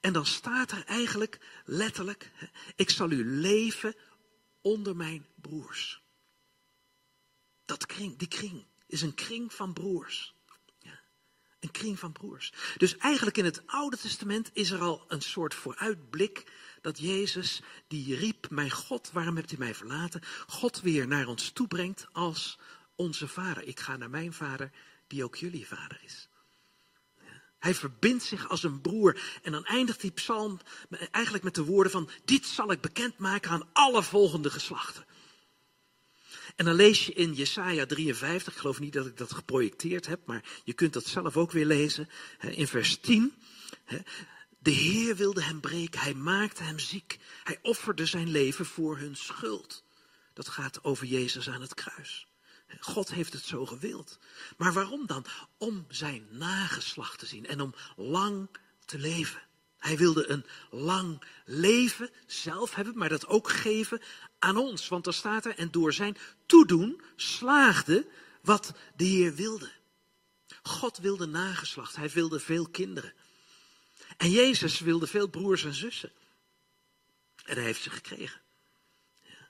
En 0.00 0.12
dan 0.12 0.26
staat 0.26 0.70
er 0.70 0.84
eigenlijk 0.86 1.38
letterlijk, 1.64 2.30
ik 2.76 2.90
zal 2.90 3.10
u 3.10 3.24
leven 3.24 3.94
onder 4.60 4.96
mijn 4.96 5.26
broers. 5.34 5.99
Dat 7.70 7.86
kring, 7.86 8.18
die 8.18 8.28
kring 8.28 8.64
is 8.86 9.02
een 9.02 9.14
kring 9.14 9.52
van 9.52 9.72
broers. 9.72 10.34
Ja. 10.78 11.00
Een 11.60 11.70
kring 11.70 11.98
van 11.98 12.12
broers. 12.12 12.52
Dus 12.76 12.96
eigenlijk 12.96 13.36
in 13.36 13.44
het 13.44 13.62
Oude 13.66 13.96
Testament 13.96 14.50
is 14.52 14.70
er 14.70 14.80
al 14.80 15.04
een 15.08 15.22
soort 15.22 15.54
vooruitblik 15.54 16.52
dat 16.80 16.98
Jezus, 16.98 17.62
die 17.88 18.16
riep, 18.16 18.50
mijn 18.50 18.70
God, 18.70 19.10
waarom 19.12 19.36
hebt 19.36 19.52
u 19.52 19.56
mij 19.58 19.74
verlaten? 19.74 20.22
God 20.46 20.80
weer 20.80 21.06
naar 21.06 21.26
ons 21.26 21.50
toe 21.50 21.66
brengt 21.66 22.06
als 22.12 22.58
onze 22.94 23.28
vader. 23.28 23.62
Ik 23.62 23.80
ga 23.80 23.96
naar 23.96 24.10
mijn 24.10 24.32
vader, 24.32 24.70
die 25.06 25.24
ook 25.24 25.36
jullie 25.36 25.66
vader 25.66 26.00
is. 26.04 26.28
Hij 27.58 27.74
verbindt 27.74 28.22
zich 28.22 28.48
als 28.48 28.62
een 28.62 28.80
broer. 28.80 29.20
En 29.42 29.52
dan 29.52 29.64
eindigt 29.64 30.00
die 30.00 30.10
psalm 30.10 30.60
eigenlijk 31.10 31.44
met 31.44 31.54
de 31.54 31.64
woorden 31.64 31.92
van, 31.92 32.10
dit 32.24 32.46
zal 32.46 32.72
ik 32.72 32.80
bekendmaken 32.80 33.50
aan 33.50 33.68
alle 33.72 34.02
volgende 34.02 34.50
geslachten. 34.50 35.04
En 36.60 36.66
dan 36.66 36.74
lees 36.74 37.06
je 37.06 37.12
in 37.12 37.34
Jesaja 37.34 37.86
53, 37.86 38.52
ik 38.52 38.58
geloof 38.58 38.80
niet 38.80 38.92
dat 38.92 39.06
ik 39.06 39.16
dat 39.16 39.32
geprojecteerd 39.32 40.06
heb, 40.06 40.26
maar 40.26 40.44
je 40.64 40.72
kunt 40.72 40.92
dat 40.92 41.06
zelf 41.06 41.36
ook 41.36 41.50
weer 41.52 41.66
lezen, 41.66 42.08
in 42.40 42.66
vers 42.66 43.00
10. 43.00 43.34
De 44.58 44.70
Heer 44.70 45.16
wilde 45.16 45.42
hem 45.42 45.60
breken, 45.60 46.00
hij 46.00 46.14
maakte 46.14 46.62
hem 46.62 46.78
ziek, 46.78 47.18
hij 47.44 47.58
offerde 47.62 48.06
zijn 48.06 48.30
leven 48.30 48.66
voor 48.66 48.98
hun 48.98 49.16
schuld. 49.16 49.84
Dat 50.32 50.48
gaat 50.48 50.84
over 50.84 51.06
Jezus 51.06 51.48
aan 51.48 51.60
het 51.60 51.74
kruis. 51.74 52.26
God 52.80 53.10
heeft 53.10 53.32
het 53.32 53.44
zo 53.44 53.66
gewild. 53.66 54.18
Maar 54.56 54.72
waarom 54.72 55.06
dan? 55.06 55.24
Om 55.58 55.84
zijn 55.88 56.26
nageslacht 56.30 57.18
te 57.18 57.26
zien 57.26 57.46
en 57.46 57.60
om 57.60 57.74
lang 57.96 58.48
te 58.84 58.98
leven. 58.98 59.42
Hij 59.80 59.96
wilde 59.96 60.28
een 60.28 60.44
lang 60.70 61.22
leven 61.44 62.10
zelf 62.26 62.74
hebben, 62.74 62.98
maar 62.98 63.08
dat 63.08 63.26
ook 63.26 63.50
geven 63.50 64.00
aan 64.38 64.56
ons. 64.56 64.88
Want 64.88 65.06
er 65.06 65.14
staat 65.14 65.44
er, 65.44 65.58
en 65.58 65.70
door 65.70 65.92
zijn 65.92 66.16
toedoen 66.46 67.00
slaagde 67.16 68.06
wat 68.42 68.72
de 68.96 69.04
Heer 69.04 69.34
wilde. 69.34 69.70
God 70.62 70.98
wilde 70.98 71.26
nageslacht, 71.26 71.96
hij 71.96 72.10
wilde 72.10 72.40
veel 72.40 72.68
kinderen. 72.68 73.12
En 74.16 74.30
Jezus 74.30 74.80
wilde 74.80 75.06
veel 75.06 75.28
broers 75.28 75.64
en 75.64 75.74
zussen. 75.74 76.12
En 77.44 77.54
hij 77.54 77.64
heeft 77.64 77.82
ze 77.82 77.90
gekregen. 77.90 78.40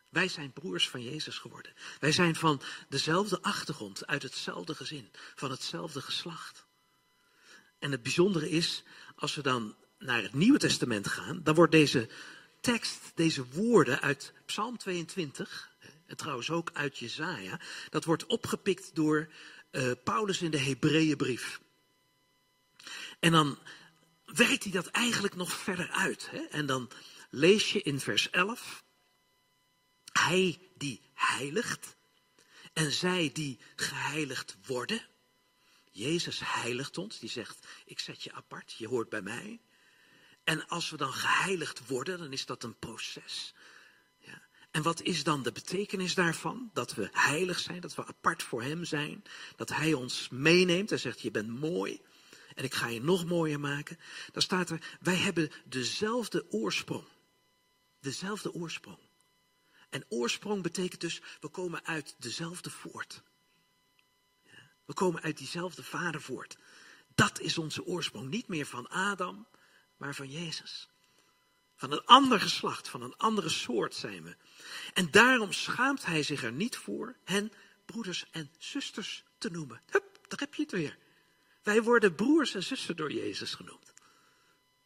Wij 0.08 0.28
zijn 0.28 0.52
broers 0.52 0.88
van 0.88 1.02
Jezus 1.02 1.38
geworden. 1.38 1.72
Wij 2.00 2.12
zijn 2.12 2.36
van 2.36 2.62
dezelfde 2.88 3.42
achtergrond, 3.42 4.06
uit 4.06 4.22
hetzelfde 4.22 4.74
gezin, 4.74 5.10
van 5.34 5.50
hetzelfde 5.50 6.00
geslacht. 6.00 6.66
En 7.78 7.90
het 7.90 8.02
bijzondere 8.02 8.50
is, 8.50 8.82
als 9.16 9.34
we 9.34 9.42
dan 9.42 9.76
naar 10.00 10.22
het 10.22 10.34
Nieuwe 10.34 10.58
Testament 10.58 11.08
gaan, 11.08 11.40
dan 11.42 11.54
wordt 11.54 11.72
deze 11.72 12.08
tekst, 12.60 13.12
deze 13.14 13.46
woorden 13.46 14.00
uit 14.00 14.32
Psalm 14.46 14.78
22, 14.78 15.70
en 16.06 16.16
trouwens 16.16 16.50
ook 16.50 16.70
uit 16.72 16.98
Jezaja, 16.98 17.60
dat 17.90 18.04
wordt 18.04 18.26
opgepikt 18.26 18.94
door 18.94 19.28
uh, 19.70 19.90
Paulus 20.04 20.42
in 20.42 20.50
de 20.50 20.58
Hebreeënbrief. 20.58 21.60
En 23.20 23.32
dan 23.32 23.58
werkt 24.24 24.62
hij 24.62 24.72
dat 24.72 24.86
eigenlijk 24.86 25.34
nog 25.34 25.52
verder 25.52 25.90
uit. 25.90 26.30
Hè? 26.30 26.38
En 26.38 26.66
dan 26.66 26.90
lees 27.30 27.72
je 27.72 27.82
in 27.82 28.00
vers 28.00 28.30
11, 28.30 28.84
hij 30.12 30.58
die 30.76 31.00
heiligt 31.14 31.96
en 32.72 32.92
zij 32.92 33.30
die 33.32 33.58
geheiligd 33.76 34.56
worden. 34.66 35.06
Jezus 35.90 36.40
heiligt 36.44 36.98
ons, 36.98 37.18
die 37.18 37.30
zegt, 37.30 37.66
ik 37.84 37.98
zet 37.98 38.22
je 38.22 38.32
apart, 38.32 38.72
je 38.72 38.88
hoort 38.88 39.08
bij 39.08 39.22
mij. 39.22 39.60
En 40.50 40.68
als 40.68 40.90
we 40.90 40.96
dan 40.96 41.12
geheiligd 41.12 41.86
worden, 41.86 42.18
dan 42.18 42.32
is 42.32 42.46
dat 42.46 42.62
een 42.62 42.78
proces. 42.78 43.54
Ja. 44.18 44.42
En 44.70 44.82
wat 44.82 45.02
is 45.02 45.24
dan 45.24 45.42
de 45.42 45.52
betekenis 45.52 46.14
daarvan? 46.14 46.70
Dat 46.72 46.94
we 46.94 47.08
heilig 47.12 47.58
zijn, 47.58 47.80
dat 47.80 47.94
we 47.94 48.06
apart 48.06 48.42
voor 48.42 48.62
Hem 48.62 48.84
zijn, 48.84 49.24
dat 49.56 49.68
Hij 49.68 49.92
ons 49.92 50.28
meeneemt 50.28 50.92
en 50.92 50.98
zegt, 50.98 51.20
je 51.20 51.30
bent 51.30 51.48
mooi 51.48 52.00
en 52.54 52.64
ik 52.64 52.74
ga 52.74 52.86
je 52.88 53.02
nog 53.02 53.24
mooier 53.24 53.60
maken. 53.60 53.98
Dan 54.32 54.42
staat 54.42 54.70
er, 54.70 54.96
wij 55.00 55.16
hebben 55.16 55.50
dezelfde 55.64 56.46
oorsprong. 56.52 57.06
Dezelfde 58.00 58.52
oorsprong. 58.54 58.98
En 59.90 60.04
oorsprong 60.08 60.62
betekent 60.62 61.00
dus, 61.00 61.20
we 61.40 61.48
komen 61.48 61.86
uit 61.86 62.14
dezelfde 62.18 62.70
voort. 62.70 63.22
We 64.84 64.94
komen 64.94 65.22
uit 65.22 65.38
diezelfde 65.38 65.82
vader 65.82 66.22
voort. 66.22 66.56
Dat 67.14 67.40
is 67.40 67.58
onze 67.58 67.84
oorsprong. 67.84 68.28
Niet 68.28 68.48
meer 68.48 68.66
van 68.66 68.88
Adam, 68.88 69.46
maar 70.00 70.14
van 70.14 70.30
Jezus. 70.30 70.88
Van 71.76 71.92
een 71.92 72.04
ander 72.04 72.40
geslacht, 72.40 72.88
van 72.88 73.02
een 73.02 73.16
andere 73.16 73.48
soort 73.48 73.94
zijn 73.94 74.22
we. 74.22 74.36
En 74.94 75.10
daarom 75.10 75.52
schaamt 75.52 76.04
hij 76.04 76.22
zich 76.22 76.42
er 76.42 76.52
niet 76.52 76.76
voor 76.76 77.16
hen 77.24 77.52
broeders 77.84 78.26
en 78.30 78.50
zusters 78.58 79.24
te 79.38 79.50
noemen. 79.50 79.80
Hup, 79.90 80.18
daar 80.28 80.38
heb 80.38 80.54
je 80.54 80.62
het 80.62 80.70
weer. 80.70 80.98
Wij 81.62 81.82
worden 81.82 82.14
broers 82.14 82.54
en 82.54 82.62
zussen 82.62 82.96
door 82.96 83.12
Jezus 83.12 83.54
genoemd. 83.54 83.92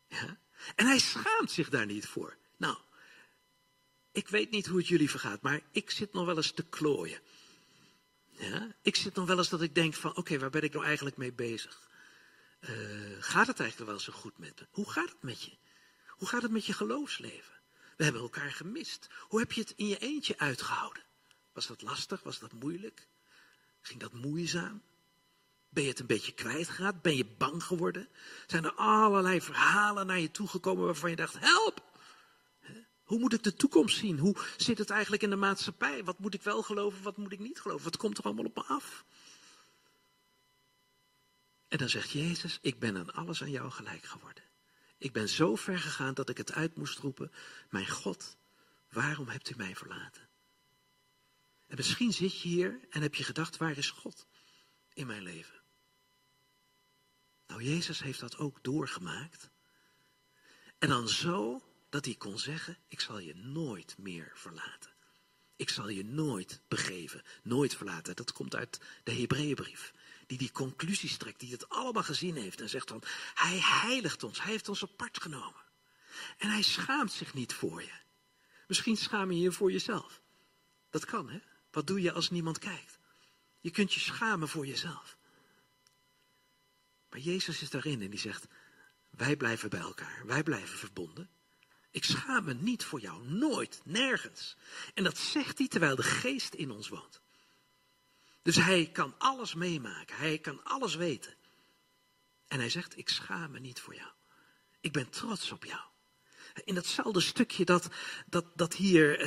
Ja? 0.08 0.38
En 0.74 0.86
hij 0.86 0.98
schaamt 0.98 1.50
zich 1.50 1.68
daar 1.68 1.86
niet 1.86 2.06
voor. 2.06 2.36
Nou, 2.56 2.76
ik 4.12 4.28
weet 4.28 4.50
niet 4.50 4.66
hoe 4.66 4.78
het 4.78 4.88
jullie 4.88 5.10
vergaat, 5.10 5.42
maar 5.42 5.60
ik 5.70 5.90
zit 5.90 6.12
nog 6.12 6.26
wel 6.26 6.36
eens 6.36 6.52
te 6.52 6.64
klooien. 6.64 7.20
Ja? 8.30 8.74
Ik 8.82 8.96
zit 8.96 9.14
nog 9.14 9.26
wel 9.26 9.38
eens 9.38 9.48
dat 9.48 9.62
ik 9.62 9.74
denk 9.74 9.94
van, 9.94 10.16
oké, 10.16 10.38
waar 10.38 10.50
ben 10.50 10.62
ik 10.62 10.72
nou 10.72 10.84
eigenlijk 10.84 11.16
mee 11.16 11.32
bezig? 11.32 11.92
Uh, 12.68 13.16
gaat 13.18 13.46
het 13.46 13.60
eigenlijk 13.60 13.90
wel 13.90 14.00
zo 14.00 14.12
goed 14.12 14.38
met 14.38 14.60
me? 14.60 14.66
Hoe 14.70 14.90
gaat 14.90 15.08
het 15.08 15.22
met 15.22 15.42
je? 15.42 15.56
Hoe 16.08 16.28
gaat 16.28 16.42
het 16.42 16.50
met 16.50 16.66
je 16.66 16.72
geloofsleven? 16.72 17.54
We 17.96 18.04
hebben 18.04 18.22
elkaar 18.22 18.50
gemist. 18.50 19.08
Hoe 19.20 19.38
heb 19.38 19.52
je 19.52 19.60
het 19.60 19.72
in 19.76 19.86
je 19.86 19.98
eentje 19.98 20.38
uitgehouden? 20.38 21.02
Was 21.52 21.66
dat 21.66 21.82
lastig? 21.82 22.22
Was 22.22 22.38
dat 22.38 22.52
moeilijk? 22.52 23.08
Ging 23.80 24.00
dat 24.00 24.12
moeizaam? 24.12 24.82
Ben 25.68 25.82
je 25.82 25.88
het 25.88 26.00
een 26.00 26.06
beetje 26.06 26.32
kwijtgeraakt? 26.32 27.02
Ben 27.02 27.16
je 27.16 27.24
bang 27.24 27.62
geworden? 27.62 28.08
Zijn 28.46 28.64
er 28.64 28.72
allerlei 28.72 29.40
verhalen 29.40 30.06
naar 30.06 30.20
je 30.20 30.30
toegekomen 30.30 30.84
waarvan 30.84 31.10
je 31.10 31.16
dacht, 31.16 31.38
help! 31.38 31.82
Hoe 33.04 33.18
moet 33.18 33.32
ik 33.32 33.42
de 33.42 33.54
toekomst 33.54 33.96
zien? 33.96 34.18
Hoe 34.18 34.36
zit 34.56 34.78
het 34.78 34.90
eigenlijk 34.90 35.22
in 35.22 35.30
de 35.30 35.36
maatschappij? 35.36 36.04
Wat 36.04 36.18
moet 36.18 36.34
ik 36.34 36.42
wel 36.42 36.62
geloven, 36.62 37.02
wat 37.02 37.16
moet 37.16 37.32
ik 37.32 37.38
niet 37.38 37.60
geloven? 37.60 37.84
Wat 37.84 37.96
komt 37.96 38.18
er 38.18 38.24
allemaal 38.24 38.44
op 38.44 38.56
me 38.56 38.62
af? 38.62 39.04
En 41.74 41.80
dan 41.80 41.88
zegt 41.88 42.10
Jezus, 42.10 42.58
ik 42.60 42.78
ben 42.78 42.96
aan 42.96 43.12
alles 43.12 43.42
aan 43.42 43.50
jou 43.50 43.70
gelijk 43.70 44.04
geworden. 44.04 44.44
Ik 44.98 45.12
ben 45.12 45.28
zo 45.28 45.56
ver 45.56 45.78
gegaan 45.78 46.14
dat 46.14 46.28
ik 46.28 46.36
het 46.36 46.52
uit 46.52 46.76
moest 46.76 46.98
roepen, 46.98 47.32
mijn 47.70 47.88
God, 47.88 48.36
waarom 48.90 49.28
hebt 49.28 49.50
u 49.50 49.54
mij 49.56 49.76
verlaten? 49.76 50.28
En 51.66 51.76
misschien 51.76 52.12
zit 52.12 52.40
je 52.40 52.48
hier 52.48 52.80
en 52.90 53.02
heb 53.02 53.14
je 53.14 53.24
gedacht, 53.24 53.56
waar 53.56 53.76
is 53.76 53.90
God 53.90 54.26
in 54.92 55.06
mijn 55.06 55.22
leven? 55.22 55.62
Nou, 57.46 57.62
Jezus 57.62 58.00
heeft 58.00 58.20
dat 58.20 58.36
ook 58.36 58.62
doorgemaakt. 58.62 59.50
En 60.78 60.88
dan 60.88 61.08
zo 61.08 61.62
dat 61.88 62.04
hij 62.04 62.14
kon 62.14 62.38
zeggen, 62.38 62.78
ik 62.88 63.00
zal 63.00 63.18
je 63.18 63.34
nooit 63.34 63.98
meer 63.98 64.32
verlaten. 64.34 64.90
Ik 65.56 65.70
zal 65.70 65.88
je 65.88 66.04
nooit 66.04 66.60
begeven, 66.68 67.22
nooit 67.42 67.74
verlaten. 67.76 68.16
Dat 68.16 68.32
komt 68.32 68.54
uit 68.54 68.80
de 69.04 69.12
Hebreeënbrief. 69.12 69.92
Die 70.26 70.38
die 70.38 70.52
conclusies 70.52 71.16
trekt, 71.16 71.40
die 71.40 71.52
het 71.52 71.68
allemaal 71.68 72.02
gezien 72.02 72.36
heeft 72.36 72.60
en 72.60 72.68
zegt 72.68 72.88
dan, 72.88 73.02
hij 73.34 73.58
heiligt 73.60 74.22
ons, 74.22 74.42
hij 74.42 74.52
heeft 74.52 74.68
ons 74.68 74.82
apart 74.82 75.22
genomen. 75.22 75.62
En 76.38 76.50
hij 76.50 76.62
schaamt 76.62 77.12
zich 77.12 77.34
niet 77.34 77.52
voor 77.52 77.82
je. 77.82 77.92
Misschien 78.66 78.96
schaam 78.96 79.30
je 79.30 79.40
je 79.40 79.52
voor 79.52 79.72
jezelf. 79.72 80.22
Dat 80.90 81.04
kan, 81.04 81.30
hè? 81.30 81.38
Wat 81.70 81.86
doe 81.86 82.02
je 82.02 82.12
als 82.12 82.30
niemand 82.30 82.58
kijkt? 82.58 82.98
Je 83.60 83.70
kunt 83.70 83.94
je 83.94 84.00
schamen 84.00 84.48
voor 84.48 84.66
jezelf. 84.66 85.16
Maar 87.10 87.20
Jezus 87.20 87.62
is 87.62 87.70
daarin 87.70 88.02
en 88.02 88.10
die 88.10 88.18
zegt, 88.18 88.46
wij 89.10 89.36
blijven 89.36 89.70
bij 89.70 89.80
elkaar, 89.80 90.26
wij 90.26 90.42
blijven 90.42 90.78
verbonden. 90.78 91.30
Ik 91.90 92.04
schaam 92.04 92.44
me 92.44 92.54
niet 92.54 92.84
voor 92.84 93.00
jou, 93.00 93.28
nooit, 93.28 93.80
nergens. 93.84 94.56
En 94.94 95.04
dat 95.04 95.18
zegt 95.18 95.58
hij 95.58 95.68
terwijl 95.68 95.96
de 95.96 96.02
geest 96.02 96.54
in 96.54 96.70
ons 96.70 96.88
woont. 96.88 97.20
Dus 98.44 98.56
hij 98.56 98.90
kan 98.92 99.14
alles 99.18 99.54
meemaken, 99.54 100.16
hij 100.16 100.38
kan 100.38 100.64
alles 100.64 100.94
weten. 100.94 101.34
En 102.48 102.58
hij 102.58 102.70
zegt, 102.70 102.98
ik 102.98 103.08
schaam 103.08 103.50
me 103.50 103.58
niet 103.58 103.80
voor 103.80 103.94
jou. 103.94 104.10
Ik 104.80 104.92
ben 104.92 105.10
trots 105.10 105.52
op 105.52 105.64
jou. 105.64 105.80
In 106.64 106.74
datzelfde 106.74 107.20
stukje 107.20 107.64
dat, 107.64 107.88
dat, 108.26 108.44
dat 108.54 108.74
hier 108.74 109.20
uh, 109.20 109.26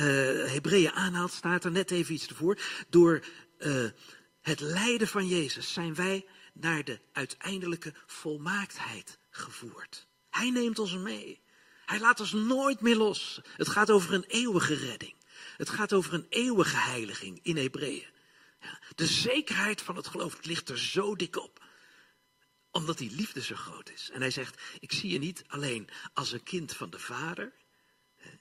Hebreeën 0.52 0.92
aanhaalt, 0.92 1.32
staat 1.32 1.64
er 1.64 1.70
net 1.70 1.90
even 1.90 2.14
iets 2.14 2.28
ervoor. 2.28 2.58
Door 2.88 3.24
uh, 3.58 3.90
het 4.40 4.60
lijden 4.60 5.08
van 5.08 5.26
Jezus 5.26 5.72
zijn 5.72 5.94
wij 5.94 6.26
naar 6.52 6.84
de 6.84 7.00
uiteindelijke 7.12 7.94
volmaaktheid 8.06 9.18
gevoerd. 9.30 10.06
Hij 10.30 10.50
neemt 10.50 10.78
ons 10.78 10.96
mee. 10.96 11.40
Hij 11.86 12.00
laat 12.00 12.20
ons 12.20 12.32
nooit 12.32 12.80
meer 12.80 12.96
los. 12.96 13.40
Het 13.56 13.68
gaat 13.68 13.90
over 13.90 14.14
een 14.14 14.24
eeuwige 14.28 14.74
redding. 14.74 15.14
Het 15.56 15.68
gaat 15.68 15.92
over 15.92 16.14
een 16.14 16.26
eeuwige 16.28 16.76
heiliging 16.76 17.40
in 17.42 17.56
Hebreeën. 17.56 18.16
De 18.94 19.06
zekerheid 19.06 19.82
van 19.82 19.96
het 19.96 20.06
geloof 20.06 20.44
ligt 20.44 20.68
er 20.68 20.78
zo 20.78 21.16
dik 21.16 21.36
op. 21.36 21.66
Omdat 22.70 22.98
die 22.98 23.10
liefde 23.10 23.42
zo 23.42 23.54
groot 23.54 23.90
is. 23.90 24.10
En 24.10 24.20
hij 24.20 24.30
zegt, 24.30 24.62
ik 24.80 24.92
zie 24.92 25.10
je 25.10 25.18
niet 25.18 25.44
alleen 25.46 25.88
als 26.12 26.32
een 26.32 26.42
kind 26.42 26.76
van 26.76 26.90
de 26.90 26.98
vader. 26.98 27.52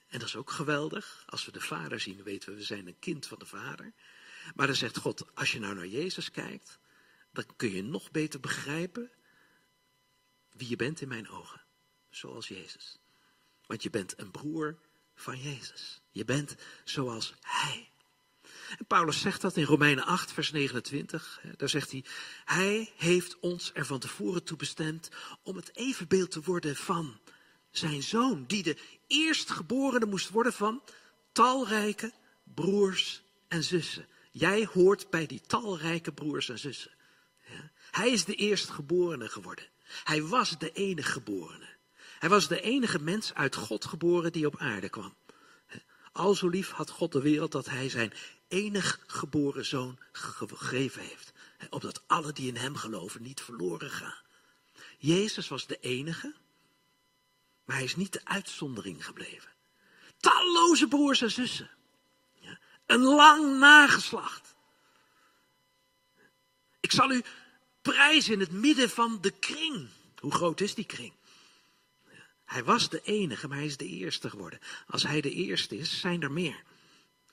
En 0.08 0.20
dat 0.20 0.28
is 0.28 0.36
ook 0.36 0.52
geweldig. 0.52 1.24
Als 1.26 1.46
we 1.46 1.52
de 1.52 1.62
vader 1.62 2.00
zien, 2.00 2.24
weten 2.24 2.50
we, 2.50 2.56
we 2.56 2.64
zijn 2.64 2.88
een 2.88 3.00
kind 3.00 3.28
van 3.28 3.40
de 3.40 3.46
vader. 3.46 3.94
Maar 4.56 4.68
dan 4.68 4.76
zegt 4.76 4.98
God, 4.98 5.36
als 5.36 5.52
je 5.52 5.60
nou 5.60 5.76
naar 5.76 5.88
Jezus 5.88 6.32
kijkt, 6.32 6.80
dan 7.32 7.46
kun 7.56 7.72
je 7.72 7.84
nog 7.84 8.12
beter 8.12 8.40
begrijpen 8.40 9.12
wie 10.52 10.70
je 10.70 10.76
bent 10.76 11.02
in 11.02 11.08
mijn 11.08 11.30
ogen. 11.30 11.62
Zoals 12.10 12.48
Jezus. 12.48 12.98
Want 13.66 13.84
je 13.84 13.90
bent 13.90 14.20
een 14.20 14.32
broer 14.32 14.80
van 15.16 15.42
Jezus. 15.42 16.02
Je 16.12 16.26
bent 16.26 16.56
zoals 16.84 17.34
Hij. 17.42 17.92
En 18.78 18.86
Paulus 18.88 19.22
zegt 19.22 19.42
dat 19.42 19.58
in 19.58 19.64
Romeinen 19.64 20.06
8, 20.06 20.32
vers 20.32 20.52
29. 20.52 21.42
Daar 21.58 21.70
zegt 21.70 21.92
hij, 21.92 22.04
Hij 22.46 22.94
heeft 22.96 23.40
ons 23.40 23.72
er 23.74 23.86
van 23.86 24.00
tevoren 24.00 24.44
toe 24.44 24.58
bestemd 24.58 25.10
om 25.44 25.56
het 25.56 25.76
evenbeeld 25.76 26.32
te 26.32 26.42
worden 26.42 26.76
van 26.76 27.20
zijn 27.72 28.04
zoon, 28.04 28.46
die 28.48 28.64
de 28.64 28.78
eerstgeborene 29.08 30.06
moest 30.06 30.30
worden 30.30 30.54
van 30.54 30.84
talrijke 31.32 32.14
broers 32.44 33.22
en 33.48 33.64
zussen. 33.64 34.08
Jij 34.32 34.68
hoort 34.74 35.10
bij 35.10 35.26
die 35.26 35.42
talrijke 35.42 36.12
broers 36.12 36.50
en 36.50 36.60
zussen. 36.60 36.92
Hij 37.92 38.10
is 38.10 38.26
de 38.26 38.36
eerstgeborene 38.36 39.30
geworden. 39.30 39.66
Hij 40.04 40.22
was 40.22 40.58
de 40.58 40.72
enige 40.72 41.12
geborene. 41.12 41.76
Hij 42.20 42.30
was 42.30 42.48
de 42.48 42.62
enige 42.62 43.00
mens 43.00 43.34
uit 43.34 43.56
God 43.56 43.86
geboren 43.86 44.32
die 44.32 44.46
op 44.46 44.58
aarde 44.58 44.90
kwam. 44.90 45.16
Al 46.12 46.36
zo 46.36 46.48
lief 46.48 46.72
had 46.72 46.90
God 46.90 47.12
de 47.12 47.22
wereld 47.22 47.52
dat 47.52 47.66
hij 47.66 47.90
zijn 47.90 48.14
enig 48.48 49.04
geboren 49.08 49.66
zoon 49.66 50.00
gegeven 50.12 51.02
heeft. 51.02 51.34
Opdat 51.70 52.02
alle 52.08 52.34
die 52.34 52.48
in 52.48 52.56
hem 52.56 52.76
geloven 52.76 53.22
niet 53.22 53.42
verloren 53.42 53.92
gaan. 53.92 54.22
Jezus 54.98 55.48
was 55.48 55.68
de 55.68 55.80
enige, 55.80 56.36
maar 57.66 57.76
hij 57.76 57.86
is 57.86 57.96
niet 57.96 58.14
de 58.14 58.22
uitzondering 58.24 59.06
gebleven. 59.06 59.50
Talloze 60.18 60.88
broers 60.88 61.22
en 61.22 61.32
zussen. 61.32 61.70
Een 62.86 63.04
lang 63.04 63.60
nageslacht. 63.60 64.56
Ik 66.80 66.92
zal 66.92 67.12
u 67.12 67.24
prijzen 67.82 68.34
in 68.34 68.40
het 68.40 68.52
midden 68.52 68.90
van 68.90 69.22
de 69.22 69.32
kring. 69.32 69.88
Hoe 70.20 70.32
groot 70.32 70.62
is 70.62 70.74
die 70.74 70.86
kring? 70.86 71.14
Hij 72.46 72.64
was 72.64 72.90
de 72.90 73.02
enige, 73.02 73.48
maar 73.48 73.58
hij 73.58 73.66
is 73.66 73.78
de 73.78 73.88
eerste 73.88 74.30
geworden. 74.30 74.60
Als 74.88 75.04
hij 75.04 75.22
de 75.22 75.32
eerste 75.32 75.78
is, 75.78 76.00
zijn 76.00 76.22
er 76.22 76.32
meer. 76.32 76.64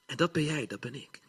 En 0.07 0.17
dat 0.17 0.33
ben 0.33 0.45
jij, 0.45 0.67
dat 0.67 0.81
ben 0.81 0.95
ik. 0.95 1.21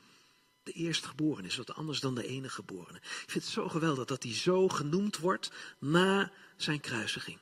De 0.63 0.71
eerstgeboren 0.71 1.45
is 1.45 1.55
wat 1.55 1.73
anders 1.73 1.99
dan 1.99 2.15
de 2.15 2.27
enige 2.27 2.55
geborene. 2.55 2.97
Ik 2.97 3.29
vind 3.31 3.43
het 3.43 3.53
zo 3.53 3.69
geweldig 3.69 4.05
dat 4.05 4.23
hij 4.23 4.33
zo 4.33 4.67
genoemd 4.67 5.17
wordt 5.17 5.51
na 5.79 6.31
zijn 6.57 6.79
kruisiging. 6.79 7.39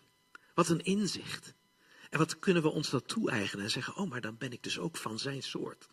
Wat 0.54 0.70
een 0.70 0.84
inzicht. 0.84 1.54
En 2.10 2.20
wat 2.20 2.40
kunnen 2.40 2.64
we 2.64 2.70
ons 2.70 2.90
dat 2.90 3.08
toe-eigenen 3.08 3.66
en 3.66 3.72
zeggen, 3.72 3.96
oh, 3.96 4.10
maar 4.10 4.22
dan 4.22 4.38
ben 4.38 4.52
ik 4.52 4.64
dus 4.64 4.80
ook 4.80 4.98
van 4.98 5.20
zijn 5.20 5.44
soort. 5.44 5.88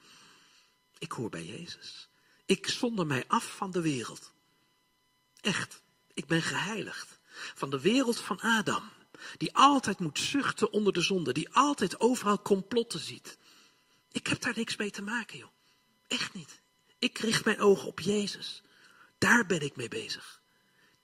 Ik 0.98 1.12
hoor 1.12 1.30
bij 1.30 1.44
Jezus. 1.44 2.08
Ik 2.46 2.68
zonder 2.68 3.06
mij 3.06 3.24
af 3.26 3.56
van 3.56 3.70
de 3.70 3.80
wereld. 3.80 4.32
Echt, 5.40 5.82
ik 6.14 6.26
ben 6.26 6.42
geheiligd. 6.42 7.18
Van 7.54 7.70
de 7.70 7.80
wereld 7.80 8.20
van 8.20 8.40
Adam. 8.40 8.82
Die 9.36 9.56
altijd 9.56 9.98
moet 9.98 10.18
zuchten 10.18 10.72
onder 10.72 10.92
de 10.92 11.00
zonde. 11.00 11.32
Die 11.32 11.54
altijd 11.54 12.00
overal 12.00 12.42
complotten 12.42 13.00
ziet. 13.00 13.38
Ik 14.12 14.26
heb 14.26 14.40
daar 14.40 14.56
niks 14.56 14.76
mee 14.76 14.90
te 14.90 15.02
maken, 15.02 15.38
joh. 15.38 15.50
Echt 16.06 16.34
niet. 16.34 16.60
Ik 16.98 17.18
richt 17.18 17.44
mijn 17.44 17.60
ogen 17.60 17.88
op 17.88 18.00
Jezus. 18.00 18.62
Daar 19.18 19.46
ben 19.46 19.60
ik 19.60 19.76
mee 19.76 19.88
bezig. 19.88 20.40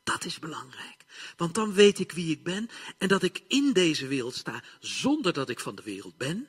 Dat 0.02 0.24
is 0.24 0.38
belangrijk. 0.38 1.04
Want 1.36 1.54
dan 1.54 1.72
weet 1.72 1.98
ik 1.98 2.12
wie 2.12 2.30
ik 2.30 2.44
ben 2.44 2.68
en 2.98 3.08
dat 3.08 3.22
ik 3.22 3.42
in 3.48 3.72
deze 3.72 4.06
wereld 4.06 4.34
sta 4.34 4.62
zonder 4.80 5.32
dat 5.32 5.48
ik 5.48 5.60
van 5.60 5.74
de 5.74 5.82
wereld 5.82 6.16
ben. 6.16 6.48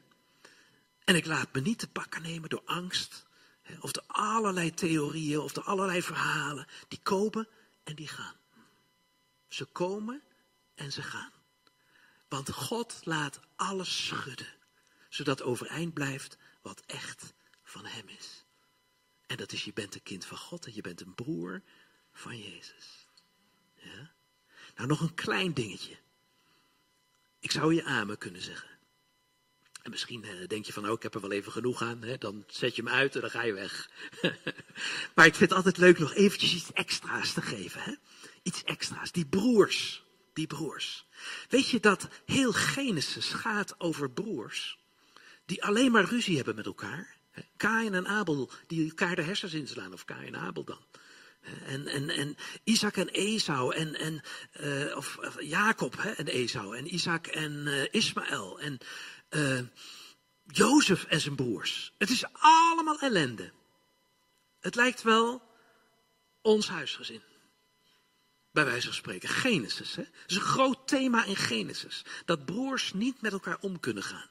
En 1.04 1.16
ik 1.16 1.26
laat 1.26 1.54
me 1.54 1.62
niet 1.62 1.80
te 1.80 1.88
pakken 1.88 2.22
nemen 2.22 2.50
door 2.50 2.62
angst. 2.66 3.26
Of 3.80 3.92
de 3.92 4.04
allerlei 4.08 4.74
theorieën 4.74 5.40
of 5.40 5.54
de 5.54 5.62
allerlei 5.62 6.02
verhalen. 6.02 6.68
Die 6.88 7.00
komen 7.04 7.48
en 7.84 7.96
die 7.96 8.08
gaan. 8.08 8.36
Ze 9.48 9.66
komen 9.66 10.22
en 10.76 10.92
ze 10.92 11.02
gaan. 11.02 11.32
Want 12.28 12.52
God 12.52 13.00
laat 13.04 13.40
alles 13.56 14.06
schudden, 14.06 14.54
zodat 15.10 15.42
overeind 15.42 15.94
blijft 15.94 16.38
wat 16.68 16.84
echt 16.86 17.34
van 17.64 17.86
Hem 17.86 18.08
is. 18.08 18.46
En 19.28 19.38
dat 19.38 19.52
is, 19.52 19.64
je 19.64 19.74
bent 19.74 19.96
een 19.96 20.04
kind 20.04 20.26
van 20.26 20.38
God 20.38 20.66
en 20.66 20.76
je 20.76 20.82
bent 20.82 21.02
een 21.02 21.16
broer 21.16 21.62
van 22.14 22.38
Jezus. 22.38 23.08
Ja? 23.74 24.12
Nou, 24.76 24.88
nog 24.88 25.02
een 25.02 25.14
klein 25.14 25.54
dingetje. 25.54 25.98
Ik 27.40 27.52
zou 27.52 27.74
je 27.74 27.84
amen 27.84 28.18
kunnen 28.18 28.42
zeggen. 28.42 28.70
En 29.82 29.92
misschien 29.92 30.24
eh, 30.24 30.48
denk 30.48 30.66
je 30.66 30.74
van, 30.74 30.88
oh, 30.88 30.94
ik 30.94 31.04
heb 31.04 31.16
er 31.16 31.22
wel 31.22 31.32
even 31.32 31.52
genoeg 31.52 31.82
aan. 31.82 32.02
Hè? 32.02 32.18
Dan 32.18 32.44
zet 32.48 32.76
je 32.76 32.84
hem 32.84 32.94
uit 32.94 33.16
en 33.16 33.22
dan 33.22 33.30
ga 33.30 33.44
je 33.44 33.54
weg. 33.54 33.90
maar 35.16 35.26
ik 35.26 35.36
vind 35.36 35.50
het 35.50 35.54
altijd 35.54 35.78
leuk 35.78 36.00
nog 36.00 36.14
eventjes 36.14 36.54
iets 36.54 36.74
extra's 36.74 37.34
te 37.34 37.42
geven. 37.42 37.82
Hè? 37.82 37.94
Iets 38.44 38.64
extra's. 38.64 39.12
Die 39.12 39.26
broers. 39.26 40.04
Die 40.34 40.48
broers. 40.48 41.06
Weet 41.50 41.70
je 41.70 41.80
dat 41.80 42.08
heel 42.26 42.54
Genesis 42.54 43.28
gaat 43.34 43.80
over 43.80 44.12
broers 44.12 44.78
die 45.48 45.64
alleen 45.64 45.92
maar 45.92 46.06
ruzie 46.06 46.36
hebben 46.36 46.56
met 46.56 46.66
elkaar? 46.66 47.16
Kain 47.58 47.94
en 47.94 48.08
Abel, 48.08 48.52
die 48.68 48.90
elkaar 48.90 49.16
de 49.16 49.22
hersens 49.22 49.54
inslaan, 49.54 49.94
of 49.94 50.06
Kain 50.06 50.26
en 50.26 50.36
Abel 50.36 50.64
dan. 50.64 50.86
En, 51.66 51.88
en, 51.88 52.10
en 52.10 52.38
Isaac 52.64 52.98
en 52.98 53.08
Esau, 53.08 53.76
en, 53.76 53.96
en, 53.96 54.22
uh, 54.62 54.98
of, 54.98 55.18
Jacob 55.40 56.02
hè, 56.02 56.12
en 56.12 56.28
Esau, 56.28 56.78
en 56.78 56.94
Isaac 56.94 57.28
en 57.28 57.52
uh, 57.52 57.86
Ismaël, 57.92 58.60
en 58.60 58.78
uh, 59.30 59.60
Jozef 60.44 61.04
en 61.04 61.22
zijn 61.22 61.36
broers. 61.36 61.94
Het 61.98 62.10
is 62.10 62.24
allemaal 62.32 63.00
ellende. 63.00 63.52
Het 64.60 64.76
lijkt 64.76 65.02
wel 65.02 65.42
ons 66.42 66.70
huisgezin. 66.70 67.22
Bij 68.52 68.66
wijze 68.66 68.86
van 68.86 68.96
spreken. 68.96 69.30
Genesis. 69.30 69.96
Hè? 69.96 70.04
Is 70.28 70.36
een 70.36 70.42
groot 70.42 70.88
thema 70.88 71.26
in 71.26 71.36
Genesis. 71.36 72.06
Dat 72.26 72.46
broers 72.46 72.94
niet 72.94 73.22
met 73.22 73.32
elkaar 73.32 73.58
om 73.60 73.80
kunnen 73.80 74.04
gaan. 74.04 74.30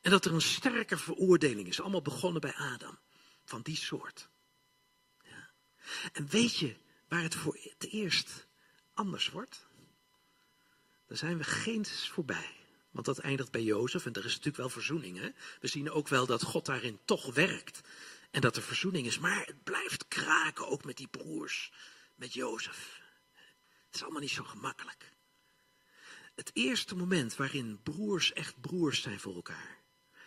En 0.00 0.10
dat 0.10 0.24
er 0.24 0.32
een 0.32 0.40
sterke 0.40 0.98
veroordeling 0.98 1.68
is. 1.68 1.80
Allemaal 1.80 2.02
begonnen 2.02 2.40
bij 2.40 2.54
Adam. 2.54 2.98
Van 3.44 3.62
die 3.62 3.76
soort. 3.76 4.28
Ja. 5.22 5.50
En 6.12 6.28
weet 6.28 6.56
je 6.56 6.76
waar 7.08 7.22
het 7.22 7.34
voor 7.34 7.58
het 7.62 7.88
eerst 7.90 8.46
anders 8.94 9.28
wordt? 9.30 9.66
Dan 11.06 11.16
zijn 11.16 11.38
we 11.38 11.44
Genesis 11.44 12.08
voorbij. 12.08 12.56
Want 12.90 13.06
dat 13.06 13.18
eindigt 13.18 13.50
bij 13.50 13.62
Jozef 13.62 14.06
en 14.06 14.12
er 14.12 14.24
is 14.24 14.30
natuurlijk 14.30 14.56
wel 14.56 14.68
verzoening. 14.68 15.18
Hè? 15.18 15.28
We 15.60 15.66
zien 15.66 15.90
ook 15.90 16.08
wel 16.08 16.26
dat 16.26 16.42
God 16.42 16.66
daarin 16.66 17.00
toch 17.04 17.34
werkt. 17.34 17.80
En 18.30 18.40
dat 18.40 18.56
er 18.56 18.62
verzoening 18.62 19.06
is. 19.06 19.18
Maar 19.18 19.46
het 19.46 19.62
blijft 19.62 20.08
kraken 20.08 20.68
ook 20.68 20.84
met 20.84 20.96
die 20.96 21.08
broers. 21.08 21.72
Met 22.14 22.32
Jozef. 22.32 23.00
Het 23.86 23.94
is 23.94 24.02
allemaal 24.02 24.20
niet 24.20 24.30
zo 24.30 24.44
gemakkelijk. 24.44 25.12
Het 26.34 26.50
eerste 26.52 26.96
moment 26.96 27.36
waarin 27.36 27.82
broers 27.82 28.32
echt 28.32 28.60
broers 28.60 29.02
zijn 29.02 29.20
voor 29.20 29.34
elkaar. 29.34 29.79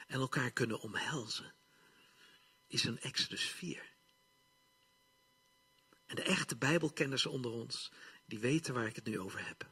En 0.07 0.19
elkaar 0.19 0.51
kunnen 0.51 0.79
omhelzen. 0.79 1.53
Is 2.67 2.83
een 2.83 2.99
Exodus 2.99 3.43
4. 3.43 3.91
En 6.05 6.15
de 6.15 6.23
echte 6.23 6.55
Bijbelkenners 6.55 7.25
onder 7.25 7.51
ons. 7.51 7.91
Die 8.25 8.39
weten 8.39 8.73
waar 8.73 8.87
ik 8.87 8.95
het 8.95 9.05
nu 9.05 9.19
over 9.19 9.47
heb. 9.47 9.71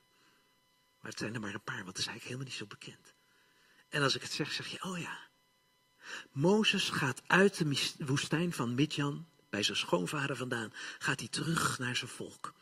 Maar 1.00 1.12
het 1.12 1.20
zijn 1.20 1.34
er 1.34 1.40
maar 1.40 1.54
een 1.54 1.64
paar, 1.64 1.84
want 1.84 1.88
het 1.88 1.98
is 1.98 2.08
eigenlijk 2.08 2.24
helemaal 2.24 2.46
niet 2.46 2.56
zo 2.56 2.66
bekend. 2.66 3.14
En 3.90 4.02
als 4.02 4.16
ik 4.16 4.22
het 4.22 4.32
zeg, 4.32 4.52
zeg 4.52 4.68
je, 4.68 4.84
oh 4.84 5.00
ja. 5.00 5.30
Mozes 6.32 6.90
gaat 6.90 7.22
uit 7.28 7.58
de 7.58 8.06
woestijn 8.06 8.54
van 8.54 8.76
Midjan, 8.76 9.28
bij 9.50 9.64
zijn 9.64 9.78
schoonvader 9.78 10.36
vandaan, 10.36 10.74
gaat 11.00 11.20
hij 11.20 11.30
terug 11.30 11.80
naar 11.80 11.96
zijn 11.96 12.10
volk. 12.10 12.54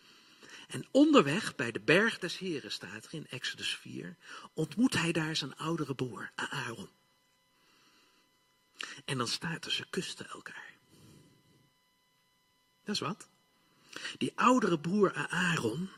En 0.67 0.87
onderweg, 0.91 1.55
bij 1.55 1.71
de 1.71 1.79
berg 1.79 2.19
des 2.19 2.37
Heren 2.37 2.71
staat 2.71 3.05
er 3.05 3.13
in 3.13 3.27
Exodus 3.27 3.75
4, 3.75 4.17
ontmoet 4.53 4.93
hij 4.93 5.11
daar 5.11 5.35
zijn 5.35 5.55
oudere 5.55 5.95
broer, 5.95 6.31
Aaron. 6.35 6.89
En 9.05 9.17
dan 9.17 9.27
staat 9.27 9.65
er, 9.65 9.71
ze 9.71 9.85
kusten 9.89 10.29
elkaar. 10.29 10.77
Dat 12.83 12.95
is 12.95 13.01
wat. 13.01 13.29
Die 14.17 14.31
oudere 14.35 14.79
broer 14.79 15.13
Aaron, 15.13 15.89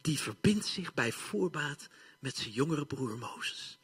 die 0.00 0.18
verbindt 0.18 0.66
zich 0.66 0.94
bij 0.94 1.12
voorbaat 1.12 1.88
met 2.18 2.36
zijn 2.36 2.50
jongere 2.50 2.86
broer 2.86 3.18
Mozes. 3.18 3.78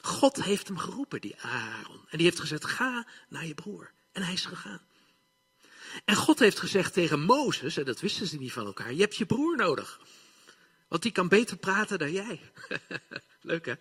God 0.00 0.42
heeft 0.44 0.68
hem 0.68 0.78
geroepen, 0.78 1.20
die 1.20 1.40
Aaron. 1.40 2.00
En 2.08 2.18
die 2.18 2.26
heeft 2.26 2.40
gezegd, 2.40 2.64
ga 2.64 3.06
naar 3.28 3.46
je 3.46 3.54
broer. 3.54 3.92
En 4.12 4.22
hij 4.22 4.32
is 4.32 4.44
gegaan. 4.44 4.80
En 6.04 6.16
God 6.16 6.38
heeft 6.38 6.58
gezegd 6.58 6.92
tegen 6.92 7.20
Mozes, 7.20 7.76
en 7.76 7.84
dat 7.84 8.00
wisten 8.00 8.26
ze 8.26 8.36
niet 8.36 8.52
van 8.52 8.66
elkaar, 8.66 8.92
je 8.92 9.00
hebt 9.00 9.16
je 9.16 9.26
broer 9.26 9.56
nodig. 9.56 10.00
Want 10.88 11.02
die 11.02 11.12
kan 11.12 11.28
beter 11.28 11.56
praten 11.56 11.98
dan 11.98 12.12
jij. 12.12 12.40
Leuk 13.40 13.66
hè? 13.66 13.74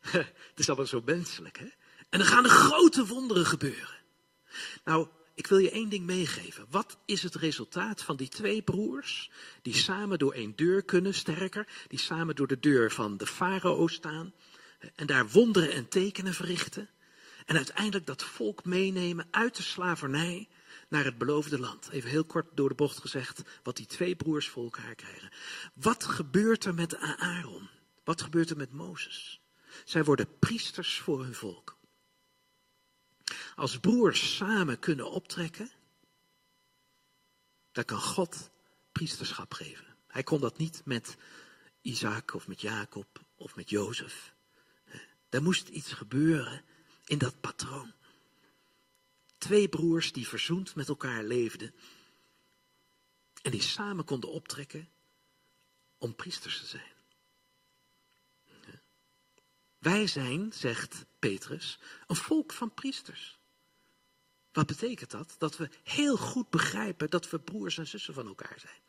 Het 0.50 0.58
is 0.58 0.68
allemaal 0.68 0.86
zo 0.86 1.02
menselijk 1.04 1.58
hè? 1.58 1.68
En 2.08 2.18
dan 2.18 2.28
gaan 2.28 2.44
er 2.44 2.50
grote 2.50 3.06
wonderen 3.06 3.46
gebeuren. 3.46 3.96
Nou, 4.84 5.08
ik 5.34 5.46
wil 5.46 5.58
je 5.58 5.70
één 5.70 5.88
ding 5.88 6.06
meegeven. 6.06 6.66
Wat 6.70 6.98
is 7.04 7.22
het 7.22 7.34
resultaat 7.34 8.02
van 8.02 8.16
die 8.16 8.28
twee 8.28 8.62
broers 8.62 9.30
die 9.62 9.74
samen 9.74 10.18
door 10.18 10.32
één 10.32 10.56
deur 10.56 10.84
kunnen, 10.84 11.14
sterker, 11.14 11.68
die 11.88 11.98
samen 11.98 12.36
door 12.36 12.46
de 12.46 12.60
deur 12.60 12.90
van 12.90 13.16
de 13.16 13.26
farao 13.26 13.86
staan 13.86 14.34
en 14.94 15.06
daar 15.06 15.28
wonderen 15.28 15.72
en 15.72 15.88
tekenen 15.88 16.34
verrichten 16.34 16.88
en 17.46 17.56
uiteindelijk 17.56 18.06
dat 18.06 18.22
volk 18.22 18.64
meenemen 18.64 19.28
uit 19.30 19.56
de 19.56 19.62
slavernij 19.62 20.48
naar 20.88 21.04
het 21.04 21.18
beloofde 21.18 21.58
land. 21.58 21.88
Even 21.88 22.10
heel 22.10 22.24
kort 22.24 22.46
door 22.54 22.68
de 22.68 22.74
bocht 22.74 22.98
gezegd 22.98 23.42
wat 23.62 23.76
die 23.76 23.86
twee 23.86 24.16
broers 24.16 24.48
voor 24.48 24.64
elkaar 24.64 24.94
krijgen. 24.94 25.32
Wat 25.74 26.04
gebeurt 26.04 26.64
er 26.64 26.74
met 26.74 26.96
Aaron? 26.96 27.68
Wat 28.04 28.22
gebeurt 28.22 28.50
er 28.50 28.56
met 28.56 28.72
Mozes? 28.72 29.40
Zij 29.84 30.04
worden 30.04 30.38
priesters 30.38 30.98
voor 30.98 31.22
hun 31.22 31.34
volk. 31.34 31.77
Als 33.58 33.78
broers 33.78 34.36
samen 34.36 34.78
kunnen 34.78 35.10
optrekken, 35.10 35.70
dan 37.72 37.84
kan 37.84 38.00
God 38.00 38.50
priesterschap 38.92 39.52
geven. 39.52 39.96
Hij 40.06 40.22
kon 40.22 40.40
dat 40.40 40.58
niet 40.58 40.82
met 40.84 41.16
Isaac 41.80 42.34
of 42.34 42.48
met 42.48 42.60
Jacob 42.60 43.24
of 43.34 43.56
met 43.56 43.70
Jozef. 43.70 44.34
Er 45.28 45.42
moest 45.42 45.68
iets 45.68 45.92
gebeuren 45.92 46.64
in 47.04 47.18
dat 47.18 47.40
patroon. 47.40 47.92
Twee 49.38 49.68
broers 49.68 50.12
die 50.12 50.28
verzoend 50.28 50.74
met 50.74 50.88
elkaar 50.88 51.24
leefden 51.24 51.74
en 53.42 53.50
die 53.50 53.62
samen 53.62 54.04
konden 54.04 54.30
optrekken 54.30 54.88
om 55.96 56.14
priesters 56.14 56.60
te 56.60 56.66
zijn. 56.66 56.92
Wij 59.78 60.06
zijn, 60.06 60.52
zegt 60.52 61.06
Petrus, 61.18 61.78
een 62.06 62.16
volk 62.16 62.52
van 62.52 62.74
priesters. 62.74 63.37
Wat 64.52 64.66
betekent 64.66 65.10
dat? 65.10 65.34
Dat 65.38 65.56
we 65.56 65.70
heel 65.82 66.16
goed 66.16 66.50
begrijpen 66.50 67.10
dat 67.10 67.30
we 67.30 67.38
broers 67.38 67.78
en 67.78 67.86
zussen 67.86 68.14
van 68.14 68.26
elkaar 68.26 68.60
zijn. 68.60 68.80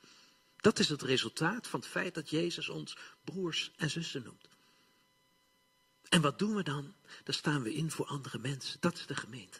Dat 0.57 0.79
is 0.79 0.89
het 0.89 1.01
resultaat 1.01 1.67
van 1.67 1.79
het 1.79 1.89
feit 1.89 2.13
dat 2.13 2.29
Jezus 2.29 2.69
ons 2.69 2.97
broers 3.23 3.71
en 3.75 3.89
zussen 3.89 4.23
noemt. 4.23 4.49
En 6.09 6.21
wat 6.21 6.39
doen 6.39 6.55
we 6.55 6.63
dan? 6.63 6.95
Dan 7.23 7.33
staan 7.33 7.61
we 7.61 7.73
in 7.73 7.91
voor 7.91 8.05
andere 8.05 8.37
mensen. 8.37 8.77
Dat 8.79 8.97
is 8.97 9.05
de 9.05 9.15
gemeente. 9.15 9.59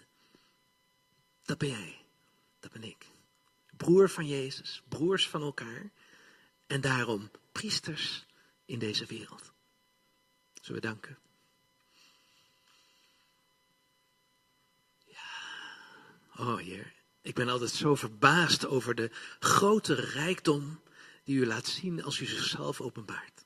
Dat 1.43 1.57
ben 1.57 1.69
jij. 1.69 2.05
Dat 2.59 2.71
ben 2.71 2.83
ik. 2.83 3.05
Broer 3.77 4.09
van 4.09 4.27
Jezus, 4.27 4.83
broers 4.87 5.27
van 5.27 5.41
elkaar. 5.41 5.91
En 6.67 6.81
daarom 6.81 7.31
priesters 7.51 8.25
in 8.65 8.79
deze 8.79 9.05
wereld. 9.05 9.51
Zullen 10.61 10.81
we 10.81 10.87
danken? 10.87 11.17
Oh 16.39 16.57
Heer, 16.57 16.93
ik 17.21 17.35
ben 17.35 17.49
altijd 17.49 17.71
zo 17.71 17.95
verbaasd 17.95 18.65
over 18.65 18.95
de 18.95 19.11
grote 19.39 19.93
rijkdom 19.93 20.81
die 21.23 21.37
u 21.37 21.45
laat 21.45 21.67
zien 21.67 22.03
als 22.03 22.19
u 22.19 22.25
zichzelf 22.25 22.81
openbaart. 22.81 23.45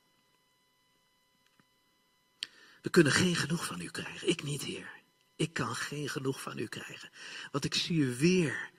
We 2.81 2.89
kunnen 2.89 3.11
geen 3.11 3.35
genoeg 3.35 3.65
van 3.65 3.81
u 3.81 3.87
krijgen. 3.87 4.27
Ik 4.27 4.43
niet, 4.43 4.63
Heer. 4.63 4.91
Ik 5.35 5.53
kan 5.53 5.75
geen 5.75 6.09
genoeg 6.09 6.41
van 6.41 6.57
u 6.57 6.67
krijgen. 6.67 7.09
Want 7.51 7.65
ik 7.65 7.73
zie 7.73 7.97
u 7.97 8.15
weer 8.15 8.71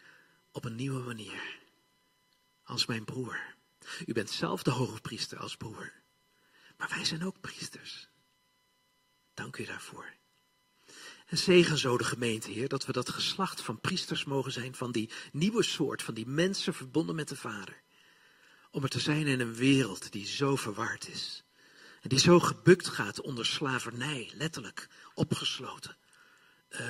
op 0.52 0.64
een 0.64 0.74
nieuwe 0.74 1.00
manier. 1.00 1.58
Als 2.62 2.86
mijn 2.86 3.04
broer. 3.04 3.54
U 4.06 4.12
bent 4.12 4.30
zelf 4.30 4.62
de 4.62 4.70
hoge 4.70 5.00
priester 5.00 5.38
als 5.38 5.56
broer. 5.56 5.92
Maar 6.76 6.88
wij 6.88 7.04
zijn 7.04 7.24
ook 7.24 7.40
priesters. 7.40 8.08
Dank 9.34 9.56
u 9.56 9.64
daarvoor. 9.64 10.14
En 11.24 11.38
zegen 11.38 11.78
zo 11.78 11.98
de 11.98 12.04
gemeente, 12.04 12.50
Heer, 12.50 12.68
dat 12.68 12.86
we 12.86 12.92
dat 12.92 13.08
geslacht 13.08 13.60
van 13.60 13.80
priesters 13.80 14.24
mogen 14.24 14.52
zijn, 14.52 14.74
van 14.74 14.92
die 14.92 15.10
nieuwe 15.32 15.62
soort, 15.62 16.02
van 16.02 16.14
die 16.14 16.26
mensen 16.26 16.74
verbonden 16.74 17.14
met 17.14 17.28
de 17.28 17.36
Vader. 17.36 17.82
Om 18.70 18.82
er 18.82 18.88
te 18.88 19.00
zijn 19.00 19.26
in 19.26 19.40
een 19.40 19.54
wereld 19.54 20.12
die 20.12 20.26
zo 20.26 20.56
verward 20.56 21.08
is. 21.08 21.44
En 22.00 22.08
die 22.08 22.18
zo 22.18 22.40
gebukt 22.40 22.88
gaat 22.88 23.20
onder 23.20 23.46
slavernij, 23.46 24.30
letterlijk, 24.34 24.88
opgesloten. 25.14 25.96
Uh, 26.70 26.80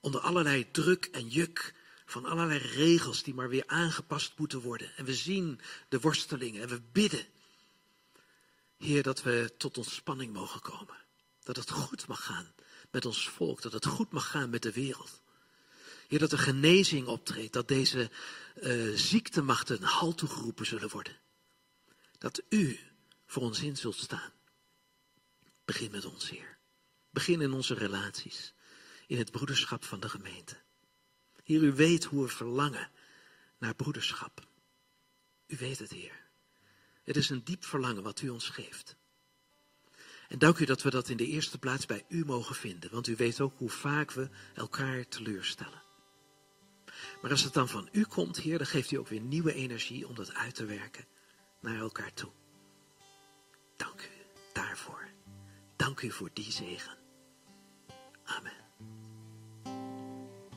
onder 0.00 0.20
allerlei 0.20 0.70
druk 0.70 1.04
en 1.04 1.28
juk 1.28 1.74
van 2.06 2.24
allerlei 2.24 2.58
regels 2.58 3.22
die 3.22 3.34
maar 3.34 3.48
weer 3.48 3.66
aangepast 3.66 4.38
moeten 4.38 4.60
worden. 4.60 4.96
En 4.96 5.04
we 5.04 5.14
zien 5.14 5.60
de 5.88 6.00
worstelingen 6.00 6.62
en 6.62 6.68
we 6.68 6.80
bidden, 6.92 7.26
Heer, 8.78 9.02
dat 9.02 9.22
we 9.22 9.54
tot 9.56 9.78
ontspanning 9.78 10.32
mogen 10.32 10.60
komen. 10.60 10.96
Dat 11.42 11.56
het 11.56 11.70
goed 11.70 12.06
mag 12.06 12.24
gaan 12.24 12.52
met 12.92 13.06
ons 13.06 13.28
volk, 13.28 13.62
dat 13.62 13.72
het 13.72 13.86
goed 13.86 14.10
mag 14.10 14.30
gaan 14.30 14.50
met 14.50 14.62
de 14.62 14.72
wereld. 14.72 15.22
Heer, 16.08 16.18
dat 16.18 16.32
er 16.32 16.38
genezing 16.38 17.06
optreedt, 17.06 17.52
dat 17.52 17.68
deze 17.68 18.10
uh, 18.62 18.96
ziektemachten 18.96 19.76
een 19.76 19.82
halt 19.82 20.18
toegeroepen 20.18 20.66
zullen 20.66 20.88
worden. 20.88 21.18
Dat 22.18 22.42
u 22.48 22.78
voor 23.26 23.42
ons 23.42 23.62
in 23.62 23.76
zult 23.76 23.96
staan. 23.96 24.32
Begin 25.64 25.90
met 25.90 26.04
ons, 26.04 26.30
Heer. 26.30 26.58
Begin 27.10 27.40
in 27.40 27.52
onze 27.52 27.74
relaties, 27.74 28.54
in 29.06 29.18
het 29.18 29.30
broederschap 29.30 29.84
van 29.84 30.00
de 30.00 30.08
gemeente. 30.08 30.56
Heer, 31.44 31.62
u 31.62 31.72
weet 31.72 32.04
hoe 32.04 32.22
we 32.22 32.28
verlangen 32.28 32.90
naar 33.58 33.74
broederschap. 33.74 34.46
U 35.46 35.56
weet 35.56 35.78
het, 35.78 35.90
Heer. 35.90 36.20
Het 37.02 37.16
is 37.16 37.30
een 37.30 37.44
diep 37.44 37.64
verlangen 37.64 38.02
wat 38.02 38.20
u 38.20 38.28
ons 38.28 38.48
geeft. 38.48 38.96
En 40.32 40.38
dank 40.38 40.58
u 40.58 40.64
dat 40.64 40.82
we 40.82 40.90
dat 40.90 41.08
in 41.08 41.16
de 41.16 41.26
eerste 41.26 41.58
plaats 41.58 41.86
bij 41.86 42.04
u 42.08 42.24
mogen 42.24 42.54
vinden, 42.54 42.90
want 42.90 43.06
u 43.06 43.16
weet 43.16 43.40
ook 43.40 43.52
hoe 43.56 43.70
vaak 43.70 44.10
we 44.10 44.28
elkaar 44.54 45.08
teleurstellen. 45.08 45.82
Maar 47.22 47.30
als 47.30 47.42
het 47.42 47.52
dan 47.52 47.68
van 47.68 47.88
u 47.92 48.04
komt, 48.04 48.36
Heer, 48.36 48.58
dan 48.58 48.66
geeft 48.66 48.90
u 48.90 48.96
ook 48.96 49.08
weer 49.08 49.20
nieuwe 49.20 49.54
energie 49.54 50.08
om 50.08 50.14
dat 50.14 50.34
uit 50.34 50.54
te 50.54 50.64
werken 50.64 51.04
naar 51.60 51.78
elkaar 51.78 52.12
toe. 52.14 52.30
Dank 53.76 54.00
u 54.00 54.24
daarvoor. 54.52 55.08
Dank 55.76 56.00
u 56.00 56.10
voor 56.10 56.30
die 56.32 56.52
zegen. 56.52 56.96
Amen. 58.24 58.61